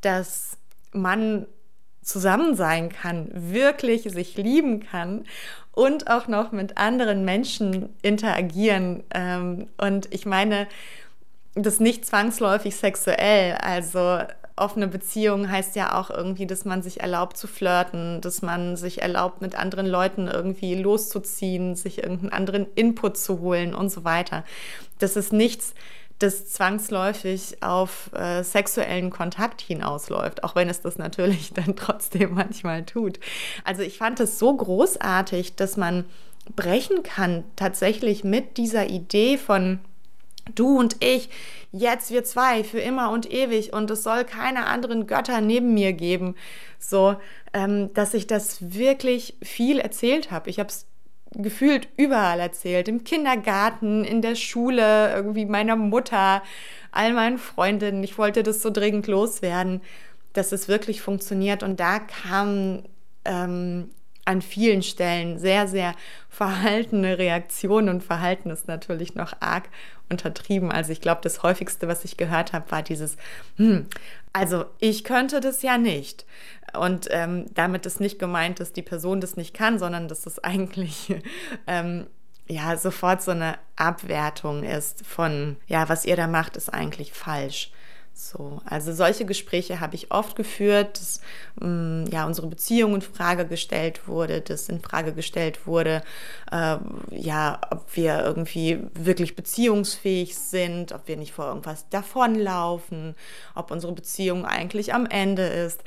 dass 0.01 0.57
man 0.91 1.45
zusammen 2.07 2.55
sein 2.55 2.89
kann, 2.89 3.29
wirklich 3.33 4.03
sich 4.03 4.37
lieben 4.37 4.79
kann 4.79 5.25
und 5.73 6.09
auch 6.09 6.27
noch 6.27 6.51
mit 6.51 6.77
anderen 6.77 7.25
Menschen 7.25 7.89
interagieren. 8.01 9.03
Ähm, 9.13 9.67
und 9.77 10.11
ich 10.13 10.25
meine, 10.25 10.67
das 11.53 11.79
nicht 11.79 12.05
zwangsläufig 12.05 12.75
sexuell. 12.75 13.57
Also 13.61 14.19
offene 14.55 14.87
Beziehung 14.87 15.51
heißt 15.51 15.75
ja 15.75 15.99
auch 15.99 16.09
irgendwie, 16.09 16.47
dass 16.47 16.65
man 16.65 16.81
sich 16.81 17.01
erlaubt 17.01 17.37
zu 17.37 17.47
flirten, 17.47 18.21
dass 18.21 18.41
man 18.41 18.77
sich 18.77 19.01
erlaubt, 19.01 19.41
mit 19.41 19.57
anderen 19.59 19.85
Leuten 19.85 20.27
irgendwie 20.27 20.75
loszuziehen, 20.75 21.75
sich 21.75 21.99
irgendeinen 21.99 22.31
anderen 22.31 22.67
Input 22.75 23.17
zu 23.17 23.39
holen 23.41 23.75
und 23.75 23.89
so 23.89 24.03
weiter. 24.03 24.43
Das 24.99 25.15
ist 25.15 25.33
nichts, 25.33 25.73
das 26.19 26.47
zwangsläufig 26.47 27.61
auf 27.61 28.11
äh, 28.13 28.43
sexuellen 28.43 29.09
Kontakt 29.09 29.61
hinausläuft, 29.61 30.43
auch 30.43 30.55
wenn 30.55 30.69
es 30.69 30.81
das 30.81 30.97
natürlich 30.97 31.53
dann 31.53 31.75
trotzdem 31.75 32.33
manchmal 32.33 32.85
tut. 32.85 33.19
Also 33.63 33.81
ich 33.83 33.97
fand 33.97 34.19
es 34.19 34.39
so 34.39 34.55
großartig, 34.55 35.55
dass 35.55 35.77
man 35.77 36.05
brechen 36.55 37.03
kann 37.03 37.43
tatsächlich 37.55 38.23
mit 38.23 38.57
dieser 38.57 38.89
Idee 38.89 39.37
von 39.37 39.79
du 40.55 40.79
und 40.79 41.03
ich, 41.03 41.29
jetzt 41.71 42.09
wir 42.11 42.23
zwei, 42.23 42.63
für 42.63 42.79
immer 42.79 43.11
und 43.11 43.31
ewig 43.31 43.73
und 43.73 43.91
es 43.91 44.03
soll 44.03 44.23
keine 44.23 44.65
anderen 44.65 45.07
Götter 45.07 45.41
neben 45.41 45.73
mir 45.73 45.93
geben. 45.93 46.35
So, 46.79 47.17
ähm, 47.53 47.93
dass 47.93 48.13
ich 48.13 48.27
das 48.27 48.73
wirklich 48.73 49.35
viel 49.41 49.79
erzählt 49.79 50.31
habe. 50.31 50.49
Ich 50.49 50.59
habe 50.59 50.69
es 50.69 50.85
gefühlt 51.31 51.87
überall 51.97 52.39
erzählt. 52.39 52.87
Im 52.87 53.03
Kindergarten, 53.03 54.03
in 54.03 54.21
der 54.21 54.35
Schule, 54.35 55.13
irgendwie 55.13 55.45
meiner 55.45 55.75
Mutter, 55.75 56.41
all 56.91 57.13
meinen 57.13 57.37
Freundinnen. 57.37 58.03
Ich 58.03 58.17
wollte 58.17 58.43
das 58.43 58.61
so 58.61 58.69
dringend 58.69 59.07
loswerden, 59.07 59.81
dass 60.33 60.51
es 60.51 60.67
wirklich 60.67 61.01
funktioniert. 61.01 61.63
Und 61.63 61.79
da 61.79 61.99
kam 61.99 62.83
ähm, 63.25 63.89
an 64.25 64.41
vielen 64.41 64.83
Stellen 64.83 65.39
sehr, 65.39 65.67
sehr 65.67 65.95
verhaltene 66.29 67.17
Reaktionen 67.17 67.89
und 67.89 68.03
Verhalten 68.03 68.49
ist 68.49 68.67
natürlich 68.67 69.15
noch 69.15 69.33
arg 69.39 69.69
untertrieben. 70.09 70.71
Also 70.71 70.91
ich 70.91 71.01
glaube, 71.01 71.21
das 71.23 71.43
häufigste, 71.43 71.87
was 71.87 72.03
ich 72.03 72.17
gehört 72.17 72.51
habe, 72.53 72.69
war 72.71 72.83
dieses, 72.83 73.15
hm, 73.55 73.87
also 74.33 74.65
ich 74.79 75.03
könnte 75.03 75.39
das 75.39 75.61
ja 75.61 75.77
nicht. 75.77 76.25
Und 76.73 77.07
ähm, 77.11 77.45
damit 77.53 77.85
ist 77.85 77.99
nicht 77.99 78.19
gemeint, 78.19 78.59
dass 78.59 78.73
die 78.73 78.81
Person 78.81 79.21
das 79.21 79.37
nicht 79.37 79.53
kann, 79.53 79.79
sondern 79.79 80.07
dass 80.07 80.21
das 80.21 80.43
eigentlich 80.43 81.15
ähm, 81.67 82.07
ja 82.47 82.77
sofort 82.77 83.21
so 83.21 83.31
eine 83.31 83.55
Abwertung 83.75 84.63
ist 84.63 85.05
von, 85.05 85.57
ja, 85.67 85.89
was 85.89 86.05
ihr 86.05 86.15
da 86.15 86.27
macht, 86.27 86.57
ist 86.57 86.73
eigentlich 86.73 87.13
falsch. 87.13 87.71
So, 88.19 88.61
also 88.65 88.93
solche 88.93 89.25
Gespräche 89.25 89.79
habe 89.79 89.93
ich 89.93 90.11
oft 90.11 90.35
geführt, 90.35 90.99
dass 90.99 91.21
ähm, 91.61 92.05
ja 92.11 92.25
unsere 92.25 92.47
Beziehung 92.47 92.95
in 92.95 93.01
Frage 93.03 93.45
gestellt 93.45 94.07
wurde, 94.07 94.41
dass 94.41 94.69
in 94.69 94.81
Frage 94.81 95.13
gestellt 95.13 95.67
wurde, 95.67 96.01
äh, 96.51 96.77
ja, 97.11 97.61
ob 97.69 97.95
wir 97.95 98.23
irgendwie 98.25 98.79
wirklich 98.95 99.35
beziehungsfähig 99.35 100.35
sind, 100.35 100.93
ob 100.93 101.07
wir 101.07 101.15
nicht 101.15 101.31
vor 101.31 101.45
irgendwas 101.45 101.89
davonlaufen, 101.89 103.13
ob 103.53 103.69
unsere 103.69 103.93
Beziehung 103.93 104.45
eigentlich 104.45 104.95
am 104.95 105.05
Ende 105.05 105.43
ist, 105.43 105.83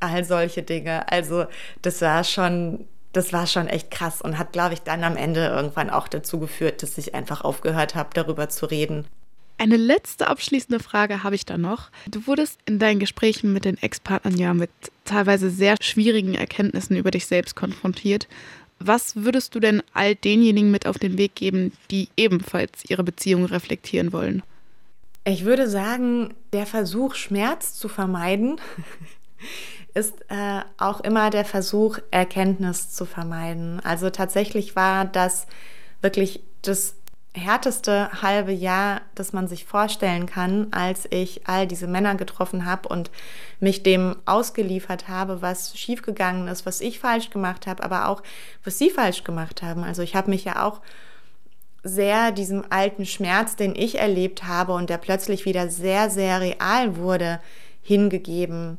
all 0.00 0.24
solche 0.24 0.62
Dinge. 0.62 1.10
Also 1.10 1.46
das 1.82 2.00
war 2.00 2.24
schon 2.24 2.86
das 3.14 3.32
war 3.32 3.46
schon 3.46 3.68
echt 3.68 3.90
krass 3.90 4.20
und 4.20 4.38
hat, 4.38 4.52
glaube 4.52 4.74
ich, 4.74 4.80
dann 4.80 5.04
am 5.04 5.16
Ende 5.16 5.46
irgendwann 5.46 5.88
auch 5.88 6.08
dazu 6.08 6.40
geführt, 6.40 6.82
dass 6.82 6.98
ich 6.98 7.14
einfach 7.14 7.42
aufgehört 7.42 7.94
habe, 7.94 8.10
darüber 8.12 8.48
zu 8.48 8.66
reden. 8.66 9.06
Eine 9.56 9.76
letzte 9.76 10.26
abschließende 10.26 10.82
Frage 10.82 11.22
habe 11.22 11.36
ich 11.36 11.46
da 11.46 11.56
noch. 11.56 11.90
Du 12.08 12.26
wurdest 12.26 12.58
in 12.66 12.80
deinen 12.80 12.98
Gesprächen 12.98 13.52
mit 13.52 13.64
den 13.64 13.80
Ex-Partnern 13.80 14.36
ja 14.36 14.52
mit 14.52 14.70
teilweise 15.04 15.48
sehr 15.48 15.76
schwierigen 15.80 16.34
Erkenntnissen 16.34 16.96
über 16.96 17.12
dich 17.12 17.26
selbst 17.26 17.54
konfrontiert. 17.54 18.26
Was 18.80 19.14
würdest 19.14 19.54
du 19.54 19.60
denn 19.60 19.82
all 19.92 20.16
denjenigen 20.16 20.72
mit 20.72 20.86
auf 20.86 20.98
den 20.98 21.16
Weg 21.16 21.36
geben, 21.36 21.72
die 21.92 22.08
ebenfalls 22.16 22.84
ihre 22.88 23.04
Beziehung 23.04 23.44
reflektieren 23.44 24.12
wollen? 24.12 24.42
Ich 25.24 25.44
würde 25.44 25.70
sagen, 25.70 26.34
der 26.52 26.66
Versuch, 26.66 27.14
Schmerz 27.14 27.74
zu 27.74 27.88
vermeiden, 27.88 28.60
ist 29.94 30.22
äh, 30.28 30.60
auch 30.76 31.00
immer 31.00 31.30
der 31.30 31.44
Versuch, 31.44 31.98
Erkenntnis 32.10 32.90
zu 32.90 33.04
vermeiden. 33.04 33.80
Also 33.84 34.10
tatsächlich 34.10 34.74
war 34.76 35.04
das 35.04 35.46
wirklich 36.00 36.42
das 36.62 36.96
härteste 37.36 38.22
halbe 38.22 38.52
Jahr, 38.52 39.00
das 39.14 39.32
man 39.32 39.48
sich 39.48 39.64
vorstellen 39.64 40.26
kann, 40.26 40.68
als 40.70 41.06
ich 41.10 41.48
all 41.48 41.66
diese 41.66 41.88
Männer 41.88 42.14
getroffen 42.14 42.64
habe 42.64 42.88
und 42.88 43.10
mich 43.58 43.82
dem 43.82 44.16
ausgeliefert 44.24 45.08
habe, 45.08 45.42
was 45.42 45.76
schiefgegangen 45.76 46.46
ist, 46.46 46.64
was 46.64 46.80
ich 46.80 47.00
falsch 47.00 47.30
gemacht 47.30 47.66
habe, 47.66 47.82
aber 47.82 48.08
auch 48.08 48.22
was 48.62 48.78
sie 48.78 48.90
falsch 48.90 49.24
gemacht 49.24 49.62
haben. 49.62 49.82
Also 49.82 50.02
ich 50.02 50.14
habe 50.14 50.30
mich 50.30 50.44
ja 50.44 50.64
auch 50.64 50.80
sehr 51.82 52.30
diesem 52.30 52.64
alten 52.70 53.04
Schmerz, 53.04 53.56
den 53.56 53.74
ich 53.74 53.98
erlebt 53.98 54.44
habe 54.44 54.72
und 54.72 54.88
der 54.88 54.98
plötzlich 54.98 55.44
wieder 55.44 55.68
sehr, 55.68 56.10
sehr 56.10 56.40
real 56.40 56.96
wurde, 56.96 57.40
hingegeben. 57.82 58.78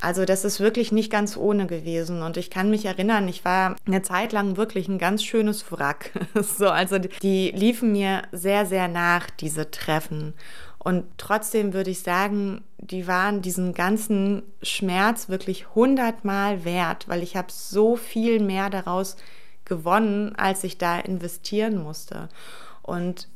Also 0.00 0.24
das 0.24 0.44
ist 0.44 0.60
wirklich 0.60 0.92
nicht 0.92 1.10
ganz 1.10 1.36
ohne 1.36 1.66
gewesen. 1.66 2.22
Und 2.22 2.36
ich 2.36 2.50
kann 2.50 2.70
mich 2.70 2.84
erinnern, 2.84 3.26
ich 3.28 3.44
war 3.44 3.76
eine 3.86 4.02
Zeit 4.02 4.32
lang 4.32 4.56
wirklich 4.56 4.88
ein 4.88 4.98
ganz 4.98 5.24
schönes 5.24 5.70
Wrack. 5.72 6.12
so, 6.34 6.68
also 6.68 6.98
die 6.98 7.50
liefen 7.50 7.92
mir 7.92 8.22
sehr, 8.32 8.66
sehr 8.66 8.88
nach, 8.88 9.28
diese 9.30 9.70
Treffen. 9.70 10.34
Und 10.78 11.04
trotzdem 11.18 11.72
würde 11.72 11.90
ich 11.90 12.02
sagen, 12.02 12.62
die 12.78 13.08
waren 13.08 13.42
diesen 13.42 13.74
ganzen 13.74 14.42
Schmerz 14.62 15.28
wirklich 15.28 15.74
hundertmal 15.74 16.64
wert, 16.64 17.08
weil 17.08 17.22
ich 17.22 17.36
habe 17.36 17.48
so 17.50 17.96
viel 17.96 18.40
mehr 18.40 18.70
daraus 18.70 19.16
gewonnen, 19.64 20.34
als 20.36 20.64
ich 20.64 20.78
da 20.78 20.98
investieren 20.98 21.82
musste. 21.82 22.28
Und 22.82 23.28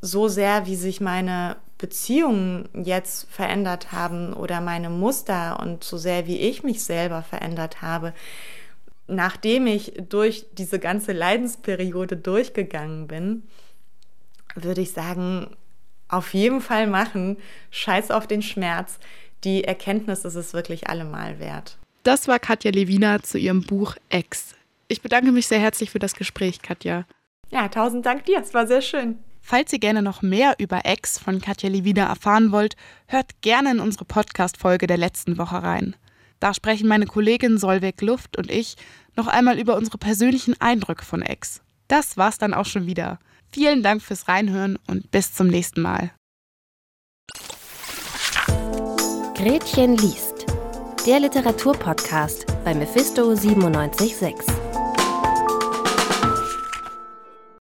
so 0.00 0.28
sehr, 0.28 0.66
wie 0.66 0.76
sich 0.76 1.00
meine 1.00 1.56
Beziehungen 1.78 2.68
jetzt 2.74 3.30
verändert 3.30 3.92
haben 3.92 4.32
oder 4.34 4.60
meine 4.60 4.90
Muster 4.90 5.60
und 5.60 5.84
so 5.84 5.96
sehr, 5.96 6.26
wie 6.26 6.38
ich 6.38 6.64
mich 6.64 6.82
selber 6.82 7.22
verändert 7.22 7.80
habe, 7.80 8.12
nachdem 9.06 9.66
ich 9.66 9.94
durch 10.08 10.46
diese 10.52 10.78
ganze 10.78 11.12
Leidensperiode 11.12 12.16
durchgegangen 12.16 13.06
bin, 13.06 13.44
würde 14.54 14.80
ich 14.80 14.92
sagen, 14.92 15.56
auf 16.08 16.34
jeden 16.34 16.60
Fall 16.60 16.86
machen, 16.86 17.36
scheiß 17.70 18.10
auf 18.10 18.26
den 18.26 18.42
Schmerz. 18.42 18.98
Die 19.44 19.64
Erkenntnis 19.64 20.24
ist 20.24 20.34
es 20.34 20.52
wirklich 20.52 20.88
allemal 20.88 21.38
wert. 21.38 21.78
Das 22.02 22.26
war 22.26 22.38
Katja 22.38 22.70
Lewina 22.70 23.22
zu 23.22 23.38
ihrem 23.38 23.62
Buch 23.62 23.94
Ex. 24.08 24.54
Ich 24.88 25.02
bedanke 25.02 25.30
mich 25.32 25.46
sehr 25.46 25.60
herzlich 25.60 25.90
für 25.90 25.98
das 25.98 26.14
Gespräch, 26.14 26.62
Katja. 26.62 27.04
Ja, 27.50 27.68
tausend 27.68 28.04
Dank 28.04 28.24
dir. 28.24 28.40
Es 28.40 28.54
war 28.54 28.66
sehr 28.66 28.80
schön. 28.82 29.18
Falls 29.50 29.72
ihr 29.72 29.78
gerne 29.78 30.02
noch 30.02 30.20
mehr 30.20 30.56
über 30.58 30.84
Ex 30.84 31.18
von 31.18 31.40
Katja 31.40 31.70
Levina 31.70 32.06
erfahren 32.06 32.52
wollt, 32.52 32.76
hört 33.06 33.40
gerne 33.40 33.70
in 33.70 33.80
unsere 33.80 34.04
Podcast-Folge 34.04 34.86
der 34.86 34.98
letzten 34.98 35.38
Woche 35.38 35.62
rein. 35.62 35.96
Da 36.38 36.52
sprechen 36.52 36.86
meine 36.86 37.06
Kollegin 37.06 37.56
Solveig 37.56 38.02
Luft 38.02 38.36
und 38.36 38.50
ich 38.50 38.76
noch 39.16 39.26
einmal 39.26 39.58
über 39.58 39.76
unsere 39.76 39.96
persönlichen 39.96 40.60
Eindrücke 40.60 41.06
von 41.06 41.22
Ex. 41.22 41.62
Das 41.88 42.18
war's 42.18 42.36
dann 42.36 42.52
auch 42.52 42.66
schon 42.66 42.86
wieder. 42.86 43.20
Vielen 43.50 43.82
Dank 43.82 44.02
fürs 44.02 44.28
Reinhören 44.28 44.78
und 44.86 45.10
bis 45.10 45.32
zum 45.32 45.46
nächsten 45.46 45.80
Mal. 45.80 46.10
Gretchen 49.34 49.96
liest. 49.96 50.44
Der 51.06 51.20
Literaturpodcast 51.20 52.44
bei 52.66 52.74
Mephisto 52.74 53.32
976. 53.32 54.77